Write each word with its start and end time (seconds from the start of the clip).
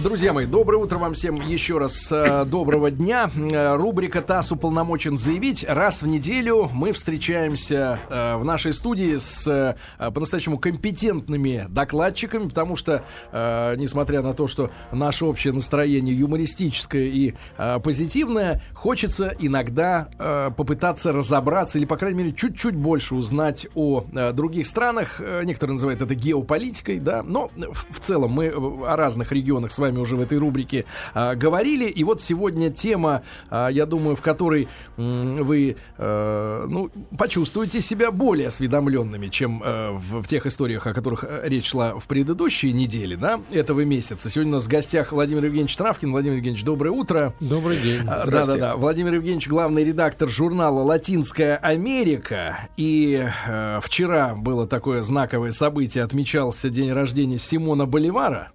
Друзья 0.00 0.32
мои, 0.32 0.46
доброе 0.46 0.78
утро 0.78 0.98
вам 0.98 1.12
всем 1.12 1.34
еще 1.36 1.76
раз. 1.76 2.10
Э, 2.10 2.44
доброго 2.46 2.90
дня. 2.90 3.30
Э, 3.34 3.76
рубрика 3.76 4.22
ТАСС 4.22 4.52
уполномочен 4.52 5.18
заявить. 5.18 5.64
Раз 5.68 6.00
в 6.00 6.06
неделю 6.06 6.70
мы 6.72 6.92
встречаемся 6.92 7.98
э, 8.08 8.36
в 8.36 8.44
нашей 8.44 8.72
студии 8.72 9.18
с 9.18 9.76
по-настоящему 9.98 10.58
компетентными 10.58 11.66
докладчиками, 11.68 12.48
потому 12.48 12.76
что, 12.76 13.04
несмотря 13.32 14.22
на 14.22 14.34
то, 14.34 14.46
что 14.46 14.70
наше 14.90 15.24
общее 15.24 15.52
настроение 15.52 16.16
юмористическое 16.16 17.04
и 17.04 17.34
позитивное, 17.82 18.62
хочется 18.74 19.34
иногда 19.38 20.08
попытаться 20.56 21.12
разобраться 21.12 21.78
или, 21.78 21.84
по 21.84 21.96
крайней 21.96 22.18
мере, 22.18 22.32
чуть-чуть 22.32 22.76
больше 22.76 23.14
узнать 23.14 23.66
о 23.74 24.04
других 24.32 24.66
странах. 24.66 25.20
Некоторые 25.44 25.74
называют 25.74 26.02
это 26.02 26.14
геополитикой, 26.14 26.98
да, 26.98 27.22
но 27.22 27.50
в 27.90 28.00
целом 28.00 28.32
мы 28.32 28.48
о 28.48 28.96
разных 28.96 29.32
регионах 29.32 29.70
с 29.72 29.78
вами 29.82 29.98
уже 29.98 30.16
в 30.16 30.20
этой 30.20 30.38
рубрике 30.38 30.84
а, 31.14 31.34
говорили. 31.34 31.86
И 31.86 32.04
вот 32.04 32.20
сегодня 32.20 32.70
тема, 32.70 33.22
а, 33.50 33.68
я 33.68 33.84
думаю, 33.86 34.16
в 34.16 34.22
которой 34.22 34.68
м, 34.96 35.44
вы 35.44 35.76
а, 35.98 36.66
ну, 36.66 36.90
почувствуете 37.18 37.80
себя 37.80 38.10
более 38.10 38.48
осведомленными, 38.48 39.28
чем 39.28 39.62
а, 39.64 39.92
в, 39.92 40.22
в 40.22 40.26
тех 40.26 40.46
историях, 40.46 40.86
о 40.86 40.94
которых 40.94 41.24
э, 41.24 41.42
речь 41.44 41.68
шла 41.68 41.98
в 41.98 42.06
предыдущие 42.06 42.72
недели 42.72 43.16
да, 43.16 43.40
этого 43.52 43.84
месяца. 43.84 44.30
Сегодня 44.30 44.52
у 44.52 44.56
нас 44.56 44.64
в 44.64 44.68
гостях 44.68 45.12
Владимир 45.12 45.44
Евгеньевич 45.44 45.76
Травкин. 45.76 46.12
Владимир 46.12 46.36
Евгеньевич, 46.36 46.64
доброе 46.64 46.90
утро. 46.90 47.34
Добрый 47.40 47.78
день. 47.78 48.04
Да-да-да. 48.04 48.76
Владимир 48.76 49.14
Евгеньевич, 49.14 49.48
главный 49.48 49.84
редактор 49.84 50.28
журнала 50.28 50.82
«Латинская 50.82 51.56
Америка». 51.56 52.68
И 52.76 53.26
э, 53.46 53.80
вчера 53.82 54.34
было 54.34 54.66
такое 54.66 55.02
знаковое 55.02 55.52
событие, 55.52 56.04
отмечался 56.04 56.70
день 56.70 56.92
рождения 56.92 57.38
Симона 57.38 57.86
Боливара. 57.86 58.52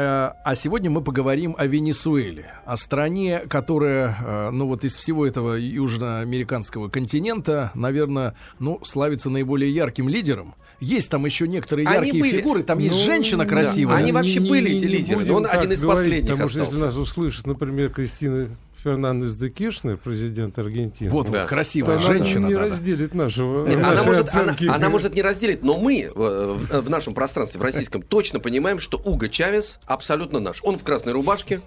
Э, 0.00 0.30
а 0.44 0.54
сегодня 0.54 0.90
мы 0.90 1.00
поговорим 1.02 1.56
о 1.58 1.66
Венесуэле, 1.66 2.52
о 2.64 2.76
стране, 2.76 3.40
которая, 3.50 4.16
э, 4.24 4.50
ну 4.52 4.68
вот 4.68 4.84
из 4.84 4.96
всего 4.96 5.26
этого 5.26 5.54
южноамериканского 5.54 6.88
континента, 6.88 7.72
наверное, 7.74 8.34
ну, 8.60 8.78
славится 8.84 9.28
наиболее 9.28 9.74
ярким 9.74 10.08
лидером. 10.08 10.54
Есть 10.78 11.10
там 11.10 11.26
еще 11.26 11.48
некоторые 11.48 11.84
яркие 11.84 12.12
Они 12.12 12.20
были. 12.20 12.36
фигуры, 12.38 12.62
там 12.62 12.78
есть 12.78 12.94
Ну, 12.94 13.02
женщина 13.06 13.44
красивая. 13.44 13.96
Они 13.96 14.12
вообще 14.12 14.38
Не- 14.38 14.48
были, 14.48 14.70
не- 14.70 14.76
эти 14.76 14.84
не 14.84 14.92
лидеры, 14.92 15.24
но 15.24 15.34
он 15.34 15.46
один 15.50 15.72
из 15.72 15.80
говорить, 15.82 16.02
последних 16.04 16.30
Потому 16.30 16.48
что 16.48 16.58
если 16.60 16.72
остался. 16.74 16.84
нас 16.86 17.08
услышит, 17.08 17.46
например, 17.48 17.90
Кристина 17.90 18.48
Фернандес 18.82 19.34
де 19.36 19.48
Киршнер, 19.50 19.96
президент 19.96 20.58
Аргентины, 20.58 21.10
Вот, 21.10 21.30
Да. 21.30 21.40
вот, 21.40 21.48
красивая 21.48 21.96
она 21.96 22.06
женщина. 22.06 22.46
не 22.46 22.54
да-да. 22.54 22.66
разделит 22.66 23.14
нашего, 23.14 23.66
Нет, 23.66 23.78
нашей 23.80 23.92
она, 23.92 24.02
может, 24.04 24.34
она, 24.34 24.42
оценки. 24.52 24.64
она 24.66 24.88
может 24.88 25.14
не 25.14 25.22
разделить, 25.22 25.62
но 25.64 25.78
мы 25.78 26.02
э, 26.02 26.10
в, 26.14 26.80
в 26.82 26.90
нашем 26.90 27.14
пространстве, 27.14 27.58
в 27.60 27.62
российском, 27.64 28.02
точно 28.02 28.38
понимаем, 28.40 28.78
что 28.78 28.98
Уго 28.98 29.26
Чавес 29.28 29.80
абсолютно 29.86 30.38
наш. 30.40 30.60
Он 30.62 30.78
в 30.78 30.84
красной 30.84 31.12
рубашке. 31.12 31.60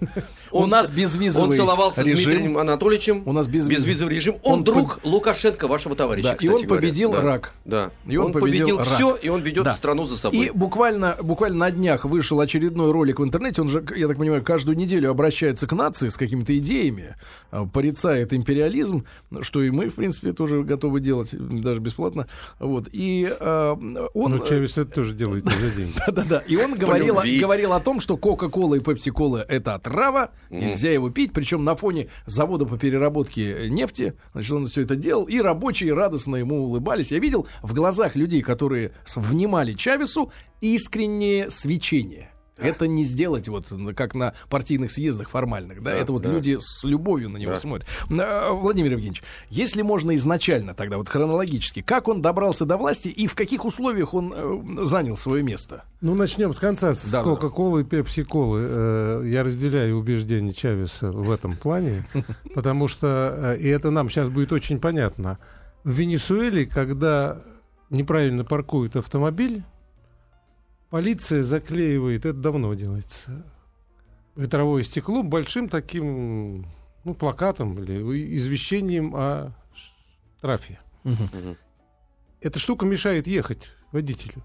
У 0.50 0.60
он 0.62 0.70
нас 0.70 0.88
ц- 0.88 0.94
безвизовый 0.94 1.50
Он 1.50 1.54
целовался 1.56 2.02
режим. 2.02 2.16
с 2.16 2.22
Дмитрием 2.24 2.58
Анатольевичем. 2.58 3.22
У 3.26 3.32
нас 3.32 3.46
безвизовый. 3.46 3.76
безвизовый 3.76 4.14
режим. 4.14 4.36
Он, 4.42 4.52
Он 4.54 4.64
друг 4.64 5.00
Лукашенко, 5.04 5.68
вашего 5.68 5.94
товарища, 5.94 6.28
Да, 6.28 6.34
и 6.34 6.36
кстати 6.38 6.50
он 6.62 6.66
говоря. 6.66 6.80
победил 6.80 7.12
Да. 7.12 7.20
рак. 7.22 7.52
Да. 7.64 7.90
И 8.06 8.16
он 8.16 8.32
победил 8.32 8.78
рак. 8.78 8.86
все, 8.86 9.14
и 9.16 9.28
он 9.28 9.42
ведет 9.42 9.64
Да. 9.64 9.72
страну 9.74 10.06
за 10.06 10.16
собой. 10.16 10.38
И 10.46 10.50
буквально, 10.50 11.16
буквально 11.22 11.58
на 11.58 11.70
днях 11.70 12.04
вышел 12.04 12.40
очередной 12.40 12.90
ролик 12.90 13.20
в 13.20 13.24
интернете. 13.24 13.60
Он 13.62 13.68
же, 13.70 13.84
я 13.96 14.08
так 14.08 14.16
понимаю, 14.16 14.42
каждую 14.42 14.76
неделю 14.76 15.10
обращается 15.10 15.66
к 15.66 15.72
нации 15.72 16.08
с 16.08 16.16
какими-то 16.16 16.56
идеями, 16.58 17.11
э, 17.50 17.66
порицает 17.72 18.32
империализм, 18.32 19.04
что 19.40 19.62
и 19.62 19.70
мы, 19.70 19.88
в 19.88 19.94
принципе, 19.94 20.32
тоже 20.32 20.62
готовы 20.62 21.00
делать, 21.00 21.30
даже 21.32 21.80
бесплатно. 21.80 22.26
Вот. 22.58 22.88
И 22.92 23.28
э, 23.28 23.76
он... 24.14 24.32
Ну, 24.32 24.46
Чавес 24.46 24.78
это 24.78 24.90
тоже 24.90 25.14
делает 25.14 25.44
не 25.44 25.52
за 25.52 25.70
деньги. 25.70 25.92
Да-да-да. 26.06 26.38
И 26.40 26.56
он 26.56 26.74
говорил, 26.74 27.18
говорил 27.40 27.72
о 27.72 27.80
том, 27.80 28.00
что 28.00 28.16
Кока-Кола 28.16 28.76
и 28.76 28.80
Пепси-Кола 28.80 29.44
это 29.48 29.74
отрава, 29.74 30.30
нельзя 30.50 30.90
его 30.90 31.10
пить, 31.10 31.32
причем 31.32 31.64
на 31.64 31.76
фоне 31.76 32.08
завода 32.26 32.66
по 32.66 32.78
переработке 32.78 33.68
нефти, 33.68 34.14
значит, 34.32 34.52
он 34.52 34.68
все 34.68 34.82
это 34.82 34.96
делал, 34.96 35.24
и 35.24 35.40
рабочие 35.40 35.94
радостно 35.94 36.36
ему 36.36 36.64
улыбались. 36.64 37.10
Я 37.10 37.18
видел 37.18 37.46
в 37.62 37.74
глазах 37.74 38.16
людей, 38.16 38.42
которые 38.42 38.92
внимали 39.14 39.74
Чавесу, 39.74 40.32
искреннее 40.60 41.50
свечение. 41.50 42.31
Это 42.56 42.86
не 42.86 43.04
сделать 43.04 43.48
вот 43.48 43.72
как 43.96 44.14
на 44.14 44.34
партийных 44.48 44.90
съездах 44.90 45.30
формальных, 45.30 45.82
да, 45.82 45.92
Да, 45.92 45.96
это 45.96 46.12
вот 46.12 46.22
да. 46.22 46.30
люди 46.30 46.58
с 46.60 46.84
любовью 46.84 47.30
на 47.30 47.36
него 47.38 47.52
Да. 47.52 47.56
смотрят. 47.58 47.88
А, 48.10 48.52
Владимир 48.52 48.92
Евгеньевич, 48.92 49.22
если 49.48 49.82
можно 49.82 50.14
изначально 50.16 50.74
тогда 50.74 50.98
вот 50.98 51.08
хронологически, 51.08 51.82
как 51.82 52.08
он 52.08 52.22
добрался 52.22 52.64
до 52.66 52.76
власти 52.76 53.08
и 53.08 53.26
в 53.26 53.34
каких 53.34 53.64
условиях 53.64 54.14
он 54.14 54.32
э, 54.34 54.84
занял 54.84 55.16
свое 55.16 55.42
место? 55.42 55.84
Ну, 56.00 56.14
начнем 56.14 56.52
с 56.52 56.58
конца, 56.58 56.94
с 56.94 57.10
Да, 57.10 57.18
да. 57.18 57.24
Кока-Колы 57.24 57.80
и 57.82 57.84
Пепси-Колы. 57.84 58.66
Э, 58.68 59.22
Я 59.24 59.42
разделяю 59.44 59.96
убеждения 59.98 60.52
Чавеса 60.52 61.10
в 61.10 61.30
этом 61.30 61.56
плане, 61.56 62.06
потому 62.54 62.86
что, 62.88 63.56
э, 63.56 63.58
и 63.60 63.68
это 63.68 63.90
нам 63.90 64.10
сейчас 64.10 64.28
будет 64.28 64.52
очень 64.52 64.78
понятно, 64.78 65.38
в 65.84 65.90
Венесуэле, 65.90 66.66
когда 66.66 67.38
неправильно 67.90 68.44
паркуют 68.44 68.96
автомобиль, 68.96 69.62
полиция 70.92 71.42
заклеивает, 71.42 72.26
это 72.26 72.38
давно 72.38 72.74
делается, 72.74 73.46
ветровое 74.36 74.82
стекло 74.82 75.22
большим 75.22 75.70
таким 75.70 76.66
ну, 77.04 77.14
плакатом 77.14 77.82
или 77.82 78.36
извещением 78.36 79.14
о 79.16 79.54
штрафе. 80.36 80.78
Мгм. 81.04 81.56
Эта 82.42 82.58
штука 82.58 82.84
мешает 82.84 83.26
ехать 83.26 83.70
водителю. 83.90 84.42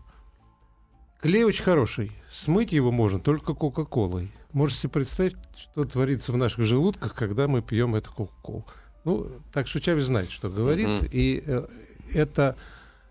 Клей 1.19 1.43
очень 1.43 1.65
хороший. 1.65 2.13
Смыть 2.31 2.71
его 2.71 2.93
можно 2.93 3.19
только 3.19 3.53
Кока-Колой. 3.53 4.31
Можете 4.53 4.83
себе 4.83 4.91
представить, 4.91 5.35
что 5.57 5.83
творится 5.83 6.31
в 6.31 6.37
наших 6.37 6.63
желудках, 6.63 7.13
когда 7.13 7.49
мы 7.49 7.61
пьем 7.61 7.93
эту 7.95 8.13
Кока-Колу. 8.13 8.65
Ну, 9.03 9.31
так 9.51 9.67
что 9.67 9.81
Чавес 9.81 10.05
знает, 10.05 10.29
что 10.29 10.49
говорит. 10.49 10.87
Мгм. 10.87 11.09
И 11.11 11.43
э, 11.45 11.67
это 12.13 12.55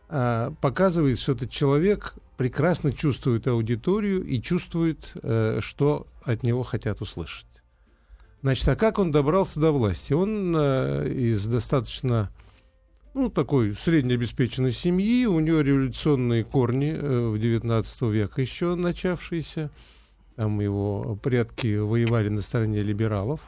а, 0.08 0.54
показывает, 0.62 1.18
что 1.18 1.32
этот 1.32 1.50
человек 1.50 2.14
прекрасно 2.36 2.92
чувствует 2.92 3.47
аудиторию 3.47 4.24
и 4.24 4.41
чувствует, 4.41 5.12
э, 5.22 5.60
что 5.60 6.06
от 6.22 6.42
него 6.42 6.62
хотят 6.62 7.00
услышать. 7.00 7.47
Значит, 8.42 8.69
а 8.69 8.76
как 8.76 8.98
он 8.98 9.10
добрался 9.10 9.58
до 9.60 9.72
власти? 9.72 10.12
Он 10.12 10.54
э, 10.56 11.08
из 11.08 11.47
достаточно 11.47 12.30
ну, 13.14 13.30
такой 13.30 13.74
среднеобеспеченной 13.74 14.72
семьи, 14.72 15.24
у 15.24 15.41
него 15.41 15.62
революционные 15.62 16.44
корни 16.44 16.92
э, 16.92 17.28
в 17.28 17.34
XIX 17.36 18.12
века 18.12 18.41
еще 18.41 18.74
начавшиеся. 18.74 19.70
Там 20.36 20.60
его 20.60 21.18
предки 21.22 21.78
воевали 21.78 22.28
на 22.28 22.42
стороне 22.42 22.82
либералов. 22.82 23.41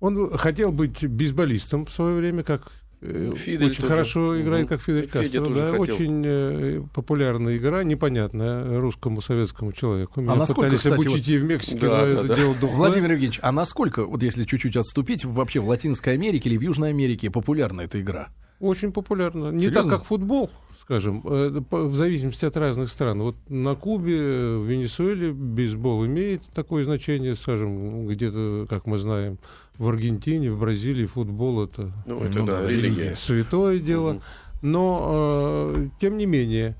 Он 0.00 0.36
хотел 0.36 0.72
быть 0.72 1.04
бейсболистом 1.06 1.86
в 1.86 1.92
свое 1.92 2.16
время, 2.16 2.42
как 2.42 2.72
Фидель 3.00 3.70
очень 3.70 3.76
тоже. 3.80 3.88
хорошо 3.88 4.40
играет, 4.40 4.68
как 4.68 4.82
Фидель 4.82 5.08
Кастро. 5.08 5.48
Да, 5.48 5.70
хотел. 5.70 5.94
очень 5.94 6.22
э, 6.26 6.82
популярная 6.92 7.56
игра, 7.56 7.82
непонятная 7.82 8.78
русскому 8.78 9.22
советскому 9.22 9.72
человеку. 9.72 10.20
Меня 10.20 10.34
насколько, 10.34 10.62
пытались 10.62 10.78
кстати, 10.80 10.94
обучить 10.94 11.28
и 11.28 11.38
в 11.38 11.44
Мексике, 11.44 11.78
Да, 11.78 11.86
но 11.86 11.96
да, 11.96 12.08
это 12.08 12.24
да. 12.24 12.34
дело 12.34 12.54
духовное. 12.54 12.76
Владимир 12.76 13.10
Евгеньевич, 13.12 13.40
а 13.42 13.52
насколько, 13.52 14.04
вот 14.04 14.22
если 14.22 14.44
чуть-чуть 14.44 14.76
отступить, 14.76 15.24
вообще 15.24 15.60
в 15.60 15.68
Латинской 15.68 16.12
Америке 16.12 16.50
или 16.50 16.58
в 16.58 16.60
Южной 16.60 16.90
Америке 16.90 17.30
популярна 17.30 17.82
эта 17.82 17.98
игра? 18.00 18.28
Очень 18.60 18.92
популярно. 18.92 19.50
Не 19.50 19.60
Серьезно? 19.62 19.82
так, 19.90 19.90
как 20.00 20.04
футбол, 20.06 20.50
скажем, 20.82 21.22
э, 21.24 21.60
в 21.70 21.94
зависимости 21.94 22.44
от 22.44 22.56
разных 22.58 22.90
стран. 22.90 23.22
Вот 23.22 23.36
на 23.48 23.74
Кубе, 23.74 24.58
в 24.58 24.64
Венесуэле 24.66 25.32
бейсбол 25.32 26.04
имеет 26.06 26.42
такое 26.54 26.84
значение, 26.84 27.36
скажем, 27.36 28.06
где-то, 28.06 28.66
как 28.68 28.86
мы 28.86 28.98
знаем, 28.98 29.38
в 29.78 29.88
Аргентине, 29.88 30.52
в 30.52 30.60
Бразилии 30.60 31.06
футбол 31.06 31.64
это 31.64 31.90
Ну, 32.06 32.20
это 32.20 32.38
Ну 32.40 32.46
да, 32.46 32.66
религия. 32.68 33.14
святое 33.14 33.78
дело. 33.78 34.20
Но, 34.62 35.72
э, 35.74 35.88
тем 36.00 36.18
не 36.18 36.26
менее, 36.26 36.76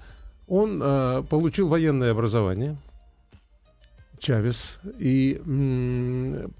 он 0.48 0.80
э, 0.82 1.22
получил 1.30 1.68
военное 1.68 2.10
образование, 2.10 2.76
Чавес, 4.18 4.80
и 4.98 5.40
м, 5.46 6.52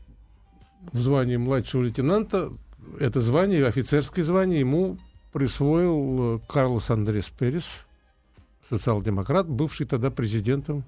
в 0.93 0.99
звании 0.99 1.37
младшего 1.37 1.83
лейтенанта 1.83 2.51
это 2.99 3.21
звание, 3.21 3.67
офицерское 3.67 4.25
звание, 4.25 4.61
ему 4.61 4.97
присвоил 5.33 6.37
э, 6.37 6.39
Карлос 6.49 6.91
Андрес 6.91 7.29
Перес, 7.29 7.87
социал-демократ, 8.69 9.49
бывший 9.49 9.87
тогда 9.87 10.11
президентом 10.11 10.85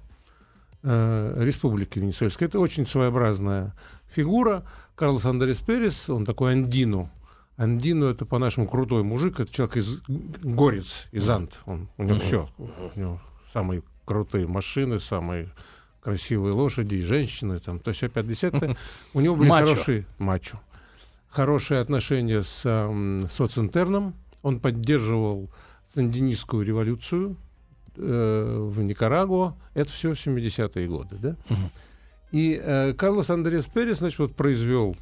э, 0.83 1.35
Республики 1.37 1.99
Венесуэльской. 1.99 2.47
Это 2.47 2.59
очень 2.59 2.85
своеобразная 2.85 3.73
фигура. 4.09 4.63
Карлос 4.95 5.25
Андрес 5.25 5.59
Перес, 5.59 6.09
он 6.09 6.25
такой 6.25 6.53
андино. 6.53 7.09
Андино 7.55 8.05
это 8.05 8.25
по-нашему 8.25 8.67
крутой 8.67 9.03
мужик, 9.03 9.39
это 9.39 9.51
человек 9.51 9.77
из 9.77 10.01
горец, 10.07 11.05
из 11.11 11.29
Ант. 11.29 11.59
Он, 11.65 11.87
у 11.97 12.03
него 12.03 12.17
все. 12.17 12.49
У 12.57 12.99
него 12.99 13.21
самые 13.51 13.83
крутые 14.05 14.47
машины, 14.47 14.99
самые 14.99 15.49
красивые 16.01 16.53
лошади 16.53 16.95
и 16.95 17.01
женщины, 17.01 17.59
там, 17.59 17.79
то 17.79 17.89
есть 17.89 18.03
опять 18.03 18.27
десятое. 18.27 18.75
У 19.13 19.21
него 19.21 19.35
были 19.35 19.49
Мачо. 19.49 19.67
хорошие... 19.67 20.05
Мачо. 20.17 20.59
Хорошие 21.29 21.79
отношения 21.79 22.43
с 22.43 22.61
эм, 22.65 23.27
социнтерном. 23.29 24.13
Он 24.43 24.59
поддерживал 24.59 25.49
сандинистскую 25.93 26.65
революцию 26.65 27.37
э, 27.95 28.57
в 28.59 28.81
Никарагуа. 28.83 29.55
Это 29.73 29.91
все 29.91 30.11
70-е 30.11 30.87
годы, 30.87 31.15
да? 31.17 31.35
И 32.31 32.59
э, 32.61 32.93
Карлос 32.93 33.29
Андрес 33.29 33.65
Перес, 33.65 33.99
значит, 33.99 34.19
вот 34.19 34.35
произвел 34.35 34.95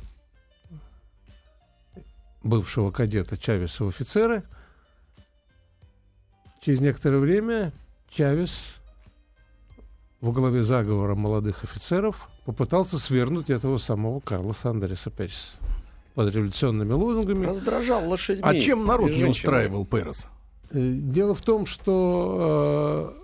бывшего 2.44 2.92
кадета 2.92 3.38
Чавеса 3.38 3.84
в 3.84 3.90
офицеры. 3.90 4.44
Через 6.62 6.82
некоторое 6.82 7.20
время 7.20 7.72
Чавес 8.10 8.76
во 10.20 10.32
главе 10.32 10.64
заговора 10.64 11.16
молодых 11.16 11.64
офицеров 11.64 12.30
попытался 12.46 13.00
свергнуть 13.00 13.50
этого 13.50 13.78
самого 13.78 14.20
Карлоса 14.20 14.70
Андреса 14.70 15.10
Переса 15.10 15.56
под 16.14 16.34
революционными 16.34 16.94
лозунгами. 16.94 17.46
Раздражал 17.46 18.08
лошадьми. 18.08 18.44
А 18.44 18.56
чем 18.60 18.86
народ 18.86 19.12
не 19.12 19.26
устраивал 19.26 19.86
Перес? 19.86 20.28
Э, 20.72 20.80
Дело 20.80 21.34
в 21.34 21.42
том, 21.42 21.66
что 21.66 23.14
э, 23.18 23.22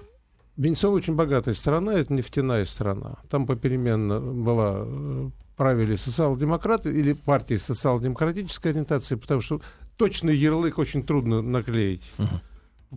Венесуэла 0.58 0.96
очень 0.96 1.16
богатая 1.16 1.54
страна, 1.54 1.94
это 1.94 2.14
нефтяная 2.14 2.66
страна. 2.66 3.18
Там 3.30 3.46
попеременно 3.46 4.20
была 4.20 4.84
э, 4.86 5.30
правили 5.56 5.96
социал-демократы 5.96 6.92
или 6.92 7.14
партии 7.14 7.56
социал-демократической 7.56 8.70
ориентации, 8.70 9.16
потому 9.16 9.42
что 9.42 9.62
точный 9.98 10.36
ярлык 10.36 10.78
очень 10.78 11.04
трудно 11.04 11.42
наклеить. 11.42 12.04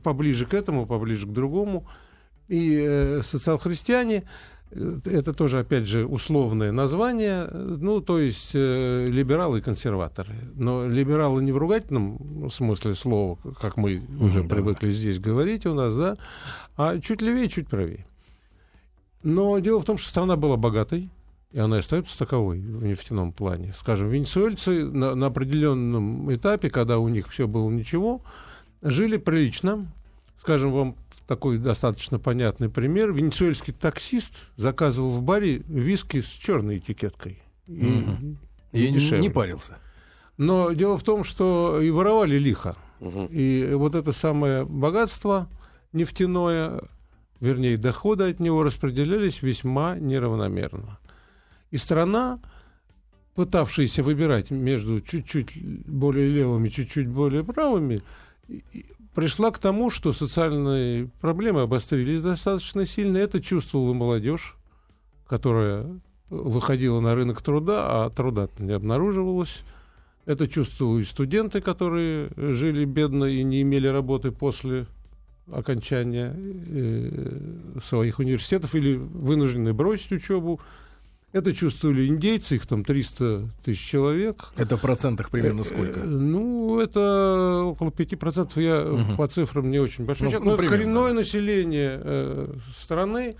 Поближе 0.03 0.47
к 0.47 0.55
этому, 0.55 0.87
поближе 0.87 1.27
к 1.27 1.31
другому. 1.31 1.87
И 2.49 2.79
э, 2.81 3.23
социал-христиане 3.23 4.25
это 4.71 5.33
тоже, 5.33 5.61
опять 5.61 5.87
же, 5.87 6.07
условное 6.07 6.71
название, 6.71 7.47
э, 7.51 7.77
ну, 7.81 8.01
то 8.01 8.19
есть 8.19 8.51
э, 8.55 9.09
либералы 9.09 9.59
и 9.59 9.63
консерваторы. 9.63 10.35
Но 10.55 10.87
либералы 10.87 11.43
не 11.43 11.53
в 11.53 11.59
ругательном 11.59 12.51
смысле 12.51 12.95
слова, 12.95 13.39
как 13.61 13.77
мы 13.77 14.03
уже 14.21 14.43
да. 14.43 14.49
привыкли 14.49 14.93
здесь 14.93 15.19
говорить 15.19 15.67
у 15.67 15.75
нас, 15.75 15.97
да, 15.97 16.17
а 16.77 16.99
чуть 17.01 17.21
левее, 17.21 17.49
чуть 17.49 17.69
правее. 17.69 18.07
Но 19.23 19.59
дело 19.59 19.81
в 19.81 19.85
том, 19.85 19.99
что 19.99 20.09
страна 20.09 20.37
была 20.37 20.57
богатой, 20.57 21.11
и 21.53 21.59
она 21.59 21.79
остается 21.79 22.17
таковой 22.17 22.61
в 22.61 22.85
нефтяном 22.85 23.33
плане. 23.33 23.75
Скажем, 23.77 24.09
венесуэльцы 24.09 24.85
на, 24.85 25.17
на 25.17 25.27
определенном 25.27 26.33
этапе, 26.33 26.71
когда 26.71 26.99
у 26.99 27.09
них 27.09 27.29
все 27.29 27.49
было 27.49 27.69
ничего, 27.71 28.23
жили 28.83 29.17
прилично. 29.17 29.91
Скажем 30.41 30.73
вам 30.73 30.97
такой 31.31 31.59
достаточно 31.59 32.19
понятный 32.19 32.69
пример. 32.69 33.13
Венесуэльский 33.13 33.73
таксист 33.73 34.51
заказывал 34.57 35.11
в 35.11 35.23
баре 35.23 35.59
виски 35.69 36.23
с 36.23 36.27
черной 36.27 36.79
этикеткой. 36.79 37.41
И- 37.69 37.73
Мгм. 37.85 38.39
и 38.73 38.81
Я 38.83 38.91
не, 38.91 38.97
дешевле. 38.97 39.21
не 39.21 39.29
парился. 39.31 39.79
Но 40.39 40.73
дело 40.73 40.99
в 40.99 41.05
том, 41.05 41.23
что 41.23 41.81
и 41.81 41.89
воровали 41.93 42.37
лихо. 42.37 42.75
Мгм. 42.99 43.27
И 43.31 43.75
вот 43.75 43.95
это 43.95 44.11
самое 44.11 44.65
богатство 44.65 45.49
нефтяное, 45.93 46.81
вернее, 47.39 47.77
доходы 47.77 48.25
от 48.29 48.41
него 48.41 48.65
распределялись 48.65 49.41
весьма 49.41 49.97
неравномерно. 50.01 50.99
И 51.71 51.77
страна, 51.77 52.41
пытавшаяся 53.37 54.03
выбирать 54.03 54.51
между 54.51 55.01
чуть-чуть 55.01 55.87
более 55.87 56.29
левыми, 56.29 56.71
чуть-чуть 56.71 57.07
более 57.07 57.45
правыми, 57.45 58.01
и- 58.49 58.65
и 58.73 58.85
пришла 59.15 59.51
к 59.51 59.59
тому, 59.59 59.91
что 59.91 60.13
социальные 60.13 61.11
проблемы 61.21 61.63
обострились 61.63 62.23
достаточно 62.23 62.87
сильно. 62.87 63.19
Это 63.19 63.41
чувствовала 63.41 63.93
молодежь, 63.93 64.57
которая 65.27 66.01
выходила 66.29 67.01
на 67.01 67.15
рынок 67.15 67.43
труда, 67.43 68.05
а 68.05 68.11
труда 68.11 68.49
не 68.59 68.73
обнаруживалось. 68.73 69.63
Это 70.27 70.47
чувствовали 70.47 71.03
студенты, 71.03 71.61
которые 71.61 72.31
жили 72.37 72.85
бедно 72.85 73.25
и 73.25 73.43
не 73.43 73.63
имели 73.63 73.89
работы 73.89 74.31
после 74.31 74.87
окончания 75.51 76.33
э, 76.37 77.79
своих 77.85 78.21
университетов 78.21 78.75
или 78.75 78.95
вынуждены 78.95 79.73
бросить 79.73 80.13
учебу. 80.13 80.61
Это 81.33 81.55
чувствовали 81.55 82.09
индейцы, 82.09 82.57
их 82.57 82.67
там 82.67 82.83
300 82.85 83.51
тысяч 83.65 83.89
человек. 83.89 84.53
Это 84.57 84.77
в 84.77 84.81
процентах 84.81 85.31
примерно 85.31 85.61
Э, 85.61 85.65
сколько? 85.65 86.01
Ну, 86.01 86.81
это 86.81 87.63
около 87.65 87.91
5%. 87.91 88.61
Я 88.61 88.81
Мгм. 88.85 89.17
по 89.17 89.29
цифрам 89.29 89.71
не 89.71 89.79
очень 89.79 90.05
большой. 90.07 90.27
Ну, 90.27 90.33
счет, 90.33 90.45
ну, 90.45 90.51
но 90.51 90.57
примерно, 90.57 90.77
коренное 90.77 91.09
да. 91.09 91.15
население 91.15 92.01
э, 92.03 92.55
страны. 92.77 93.37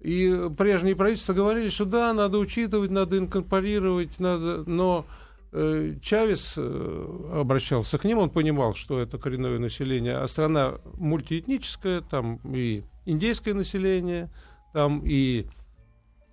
И 0.00 0.48
прежние 0.56 0.96
правительства 0.96 1.32
говорили, 1.32 1.70
что 1.70 1.84
да, 1.86 2.12
надо 2.12 2.38
учитывать, 2.38 2.90
надо 2.90 3.18
инкорпорировать, 3.18 4.18
надо... 4.18 4.64
Но 4.66 5.06
э, 5.52 5.94
Чавес 6.02 6.54
э, 6.56 7.30
обращался 7.34 7.98
к 7.98 8.04
ним, 8.04 8.18
он 8.18 8.30
понимал, 8.30 8.74
что 8.74 8.98
это 8.98 9.18
коренное 9.18 9.58
население, 9.58 10.16
а 10.16 10.28
страна 10.28 10.74
мультиэтническая, 10.94 12.00
там 12.02 12.40
и 12.44 12.82
индейское 13.04 13.52
население, 13.52 14.30
там 14.72 15.02
и 15.04 15.46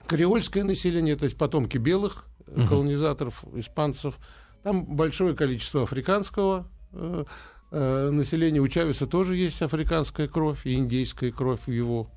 креольское 0.07 0.63
население, 0.63 1.15
то 1.15 1.25
есть 1.25 1.37
потомки 1.37 1.77
белых 1.77 2.25
э, 2.47 2.67
колонизаторов, 2.67 3.43
испанцев. 3.53 4.17
Там 4.63 4.85
большое 4.85 5.35
количество 5.35 5.83
африканского 5.83 6.67
э, 6.93 7.25
э, 7.71 8.09
населения. 8.09 8.59
У 8.59 8.67
Чавеса 8.67 9.07
тоже 9.07 9.35
есть 9.35 9.61
африканская 9.61 10.27
кровь 10.27 10.65
и 10.65 10.75
индейская 10.75 11.31
кровь 11.31 11.61
в 11.67 11.71
его. 11.71 12.09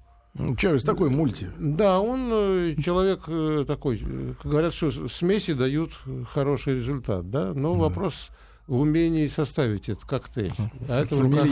Чавес 0.56 0.84
такой 0.84 1.10
мульти. 1.10 1.50
Да, 1.58 2.00
он 2.00 2.28
э, 2.32 2.74
человек 2.82 3.22
э, 3.26 3.64
такой. 3.66 4.00
Говорят, 4.44 4.72
что 4.72 5.08
смеси 5.08 5.54
дают 5.54 5.92
хороший 6.32 6.76
результат, 6.76 7.30
да. 7.30 7.52
Но 7.52 7.74
вопрос 7.74 8.30
в 8.70 8.78
умении 8.78 9.26
составить 9.26 9.88
этот 9.88 10.04
коктейль. 10.04 10.54
А 10.88 11.00
это 11.00 11.16
в 11.16 11.20
руках. 11.22 11.46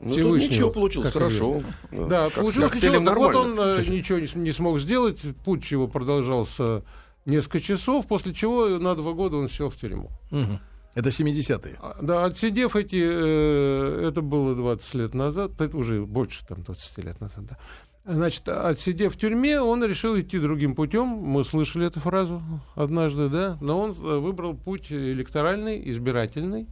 Ну, 0.00 0.14
тут 0.16 0.38
ничего 0.40 0.70
получилось, 0.70 1.12
как 1.12 1.22
хорошо. 1.22 1.62
да, 1.92 2.24
Как- 2.26 2.34
получилось 2.34 2.74
ничего. 2.74 3.04
Так 3.04 3.16
вот 3.16 3.36
он 3.36 3.60
э, 3.60 3.84
ничего 3.86 4.18
не, 4.18 4.28
не 4.34 4.50
смог 4.52 4.80
сделать. 4.80 5.20
Путь 5.44 5.70
его 5.70 5.86
продолжался 5.86 6.82
несколько 7.26 7.60
часов, 7.60 8.08
после 8.08 8.34
чего 8.34 8.66
на 8.80 8.96
два 8.96 9.12
года 9.12 9.36
он 9.36 9.48
сел 9.48 9.70
в 9.70 9.76
тюрьму. 9.76 10.10
Мгм. 10.32 10.58
Это 10.94 11.10
70-е. 11.10 11.78
А, 11.80 11.96
Да, 12.02 12.24
отсидев 12.24 12.74
эти, 12.74 13.00
э, 13.00 14.08
это 14.08 14.20
было 14.20 14.56
20 14.56 14.94
лет 14.94 15.14
назад, 15.14 15.52
это 15.60 15.76
уже 15.76 16.04
больше 16.04 16.44
там 16.44 16.64
20 16.64 16.98
лет 17.04 17.20
назад, 17.20 17.46
да. 17.46 17.58
Значит, 18.06 18.46
отсидев 18.48 19.14
в 19.14 19.18
тюрьме, 19.18 19.62
он 19.62 19.82
решил 19.82 20.18
идти 20.20 20.38
другим 20.38 20.74
путем. 20.74 21.06
Мы 21.06 21.42
слышали 21.42 21.86
эту 21.86 22.00
фразу 22.00 22.42
однажды, 22.74 23.30
да. 23.30 23.56
Но 23.62 23.80
он 23.80 23.92
э, 23.92 23.94
выбрал 23.94 24.54
путь 24.54 24.92
электоральный, 24.92 25.90
избирательный, 25.90 26.68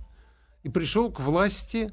и 0.63 0.69
пришел 0.69 1.11
к 1.11 1.21
власти, 1.21 1.89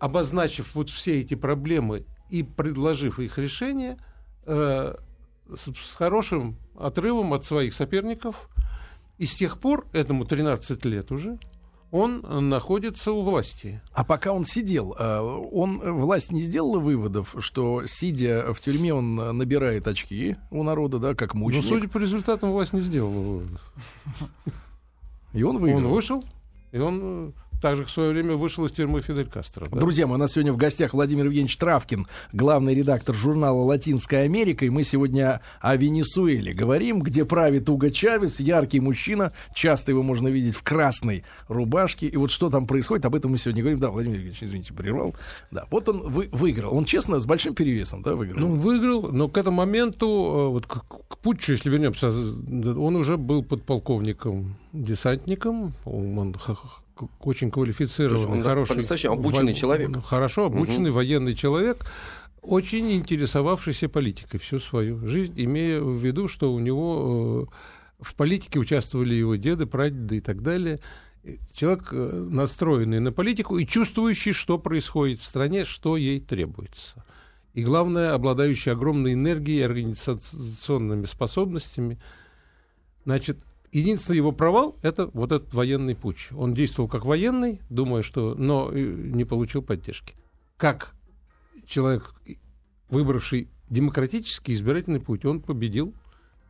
обозначив 0.00 0.74
вот 0.74 0.90
все 0.90 1.20
эти 1.20 1.34
проблемы 1.34 2.04
и 2.28 2.42
предложив 2.42 3.20
их 3.20 3.38
решение 3.38 3.98
э, 4.46 4.96
с, 5.54 5.72
с 5.72 5.94
хорошим 5.94 6.56
отрывом 6.76 7.32
от 7.34 7.44
своих 7.44 7.72
соперников. 7.72 8.48
И 9.18 9.26
с 9.26 9.36
тех 9.36 9.60
пор, 9.60 9.86
этому 9.92 10.24
13 10.24 10.84
лет 10.86 11.12
уже, 11.12 11.38
он 11.90 12.48
находится 12.48 13.12
у 13.12 13.22
власти. 13.22 13.80
А 13.92 14.04
пока 14.04 14.32
он 14.32 14.44
сидел, 14.44 14.94
э, 14.98 15.18
он 15.18 15.78
власть 15.78 16.30
не 16.30 16.40
сделала 16.42 16.78
выводов, 16.78 17.34
что 17.40 17.84
сидя 17.86 18.52
в 18.52 18.60
тюрьме 18.60 18.94
он 18.94 19.16
набирает 19.36 19.88
очки 19.88 20.36
у 20.50 20.62
народа, 20.62 20.98
да, 20.98 21.14
как 21.14 21.34
Но, 21.34 21.40
мученик. 21.40 21.64
судя 21.64 21.88
по 21.88 21.98
результатам, 21.98 22.52
власть 22.52 22.72
не 22.72 22.80
сделала 22.80 23.10
выводов. 23.10 23.74
И 25.32 25.42
он 25.42 25.58
выиграл. 25.58 25.86
Он 25.86 25.88
вышел, 25.88 26.24
и 26.72 26.78
он 26.78 27.00
э, 27.02 27.32
также 27.60 27.84
в 27.84 27.90
свое 27.90 28.10
время 28.10 28.34
вышел 28.36 28.64
из 28.64 28.72
тюрьмы 28.72 29.02
Фидель 29.02 29.26
Кастро. 29.26 29.66
да. 29.70 29.78
Друзья 29.78 30.06
мои, 30.06 30.16
у 30.16 30.18
нас 30.18 30.32
сегодня 30.32 30.52
в 30.52 30.56
гостях 30.56 30.94
Владимир 30.94 31.26
Евгеньевич 31.26 31.56
Травкин, 31.56 32.06
главный 32.32 32.74
редактор 32.74 33.14
журнала 33.14 33.62
«Латинская 33.62 34.22
Америка», 34.24 34.64
и 34.64 34.70
мы 34.70 34.84
сегодня 34.84 35.40
о 35.60 35.76
Венесуэле 35.76 36.52
говорим, 36.52 37.00
где 37.00 37.24
правит 37.24 37.68
Уго 37.68 37.90
Чавес, 37.90 38.40
яркий 38.40 38.80
мужчина, 38.80 39.32
часто 39.54 39.92
его 39.92 40.02
можно 40.02 40.28
видеть 40.28 40.56
в 40.56 40.62
красной 40.62 41.24
рубашке, 41.48 42.06
и 42.06 42.16
вот 42.16 42.30
что 42.30 42.50
там 42.50 42.66
происходит, 42.66 43.04
об 43.04 43.14
этом 43.14 43.32
мы 43.32 43.38
сегодня 43.38 43.62
говорим. 43.62 43.80
Да, 43.80 43.90
Владимир 43.90 44.16
Евгеньевич, 44.16 44.42
извините, 44.42 44.72
прервал. 44.72 45.14
Да, 45.50 45.66
вот 45.70 45.88
он 45.88 46.10
вы- 46.10 46.28
выиграл, 46.32 46.74
он 46.74 46.84
честно, 46.84 47.20
с 47.20 47.26
большим 47.26 47.54
перевесом, 47.54 48.02
да, 48.02 48.14
выиграл. 48.14 48.40
Ну, 48.40 48.56
выиграл, 48.56 49.12
но 49.12 49.28
к 49.28 49.36
этому 49.36 49.58
моменту, 49.58 50.06
э, 50.06 50.48
вот 50.48 50.66
к, 50.66 50.82
к 50.86 51.18
путчу, 51.18 51.52
если 51.52 51.68
вернемся, 51.68 52.08
он 52.10 52.96
уже 52.96 53.16
был 53.16 53.42
подполковником, 53.42 54.56
десантником, 54.72 55.74
он 55.84 56.34
очень 57.20 57.50
квалифицированный, 57.50 58.38
он 58.38 58.42
хороший, 58.42 58.70
по-настоящему 58.70 59.14
обученный 59.14 59.54
человек. 59.54 59.90
Хорошо 60.04 60.46
обученный 60.46 60.90
военный 60.90 61.34
человек, 61.34 61.84
очень 62.42 62.92
интересовавшийся 62.92 63.88
политикой 63.88 64.38
всю 64.38 64.60
свою 64.60 65.06
жизнь, 65.06 65.34
имея 65.36 65.80
в 65.80 65.96
виду, 65.98 66.28
что 66.28 66.52
у 66.52 66.58
него 66.58 67.48
э, 67.50 68.04
в 68.04 68.14
политике 68.14 68.58
участвовали 68.58 69.14
его 69.14 69.36
деды, 69.36 69.66
прадеды 69.66 70.18
и 70.18 70.20
так 70.20 70.42
далее. 70.42 70.78
Человек, 71.54 71.88
э, 71.92 72.26
настроенный 72.30 73.00
на 73.00 73.12
политику 73.12 73.58
и 73.58 73.66
чувствующий, 73.66 74.32
что 74.32 74.58
происходит 74.58 75.20
в 75.20 75.26
стране, 75.26 75.64
что 75.64 75.96
ей 75.96 76.20
требуется. 76.20 77.04
и, 77.52 77.62
главное, 77.62 78.14
обладающий 78.14 78.72
огромной 78.72 79.14
энергией 79.14 79.58
и 79.58 79.62
организационными 79.62 81.04
способностями. 81.06 81.98
Значит, 83.04 83.38
единственный 83.72 84.16
его 84.16 84.32
провал– 84.32 84.76
это 84.82 85.10
вот 85.12 85.32
этот 85.32 85.52
военный 85.54 85.94
путь. 85.94 86.28
Он 86.32 86.54
действовал 86.54 86.88
как 86.88 87.04
военный, 87.04 87.60
думая, 87.70 88.02
что... 88.02 88.34
но 88.34 88.70
э, 88.72 88.80
не 88.80 89.24
получил 89.24 89.62
поддержки. 89.62 90.14
Как 90.56 90.94
человек, 91.66 92.14
выбравший 92.88 93.48
демократический 93.68 94.54
избирательный 94.54 95.00
путь, 95.00 95.24
он 95.24 95.40
победил 95.40 95.94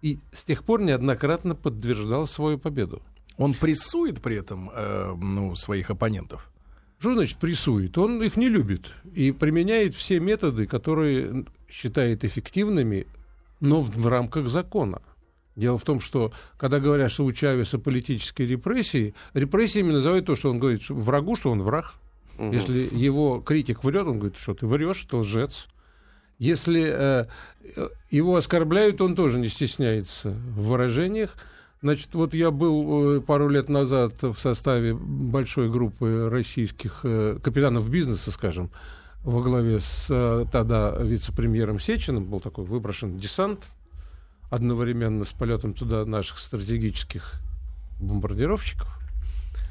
и 0.02 0.18
с 0.32 0.44
тех 0.44 0.64
пор 0.64 0.80
неоднократно 0.80 1.54
подтверждал 1.54 2.26
свою 2.26 2.58
победу. 2.58 3.02
Он 3.36 3.54
прессует 3.54 4.20
при 4.20 4.36
этом 4.36 4.70
э, 4.72 5.14
ну, 5.16 5.54
своих 5.54 5.90
оппонентов? 5.90 6.50
Что 6.98 7.14
значит 7.14 7.38
прессует? 7.38 7.96
Он 7.96 8.22
их 8.22 8.36
не 8.36 8.48
любит 8.48 8.90
и 9.14 9.32
применяет 9.32 9.94
все 9.94 10.20
методы, 10.20 10.66
которые 10.66 11.46
считает 11.68 12.24
эффективными, 12.24 13.06
но 13.60 13.80
в, 13.80 13.90
в 13.90 14.06
рамках 14.06 14.48
закона. 14.48 15.00
Дело 15.60 15.76
в 15.76 15.82
том, 15.82 16.00
что 16.00 16.32
когда 16.56 16.80
говорят, 16.80 17.10
что 17.10 17.22
у 17.22 17.32
Чавеса 17.32 17.78
политические 17.78 18.48
репрессии, 18.48 19.14
репрессиями 19.34 19.92
называют 19.92 20.24
то, 20.24 20.34
что 20.34 20.50
он 20.50 20.58
говорит 20.58 20.80
что 20.80 20.94
врагу, 20.94 21.36
что 21.36 21.50
он 21.50 21.60
враг. 21.62 21.96
Угу. 22.38 22.50
Если 22.50 22.88
его 22.90 23.40
критик 23.40 23.84
врет, 23.84 24.06
он 24.06 24.18
говорит, 24.20 24.38
что 24.38 24.54
ты 24.54 24.66
врешь, 24.66 25.06
ты 25.08 25.18
лжец. 25.18 25.66
Если 26.38 26.82
э, 26.82 27.26
его 28.10 28.36
оскорбляют, 28.36 29.02
он 29.02 29.14
тоже 29.14 29.38
не 29.38 29.48
стесняется 29.48 30.30
в 30.30 30.68
выражениях. 30.68 31.36
Значит, 31.82 32.14
вот 32.14 32.32
я 32.32 32.50
был 32.50 33.16
э, 33.16 33.20
пару 33.20 33.50
лет 33.50 33.68
назад 33.68 34.14
в 34.22 34.38
составе 34.38 34.94
большой 34.94 35.70
группы 35.70 36.26
российских 36.30 37.00
э, 37.02 37.38
капитанов 37.42 37.90
бизнеса, 37.90 38.30
скажем, 38.30 38.70
во 39.22 39.42
главе 39.42 39.80
с 39.80 40.06
э, 40.08 40.46
тогда 40.50 40.96
вице-премьером 40.98 41.78
Сечиным, 41.78 42.24
был 42.24 42.40
такой 42.40 42.64
выброшен 42.64 43.18
десант 43.18 43.60
одновременно 44.50 45.24
с 45.24 45.32
полетом 45.32 45.72
туда 45.72 46.04
наших 46.04 46.38
стратегических 46.38 47.40
бомбардировщиков. 48.00 48.88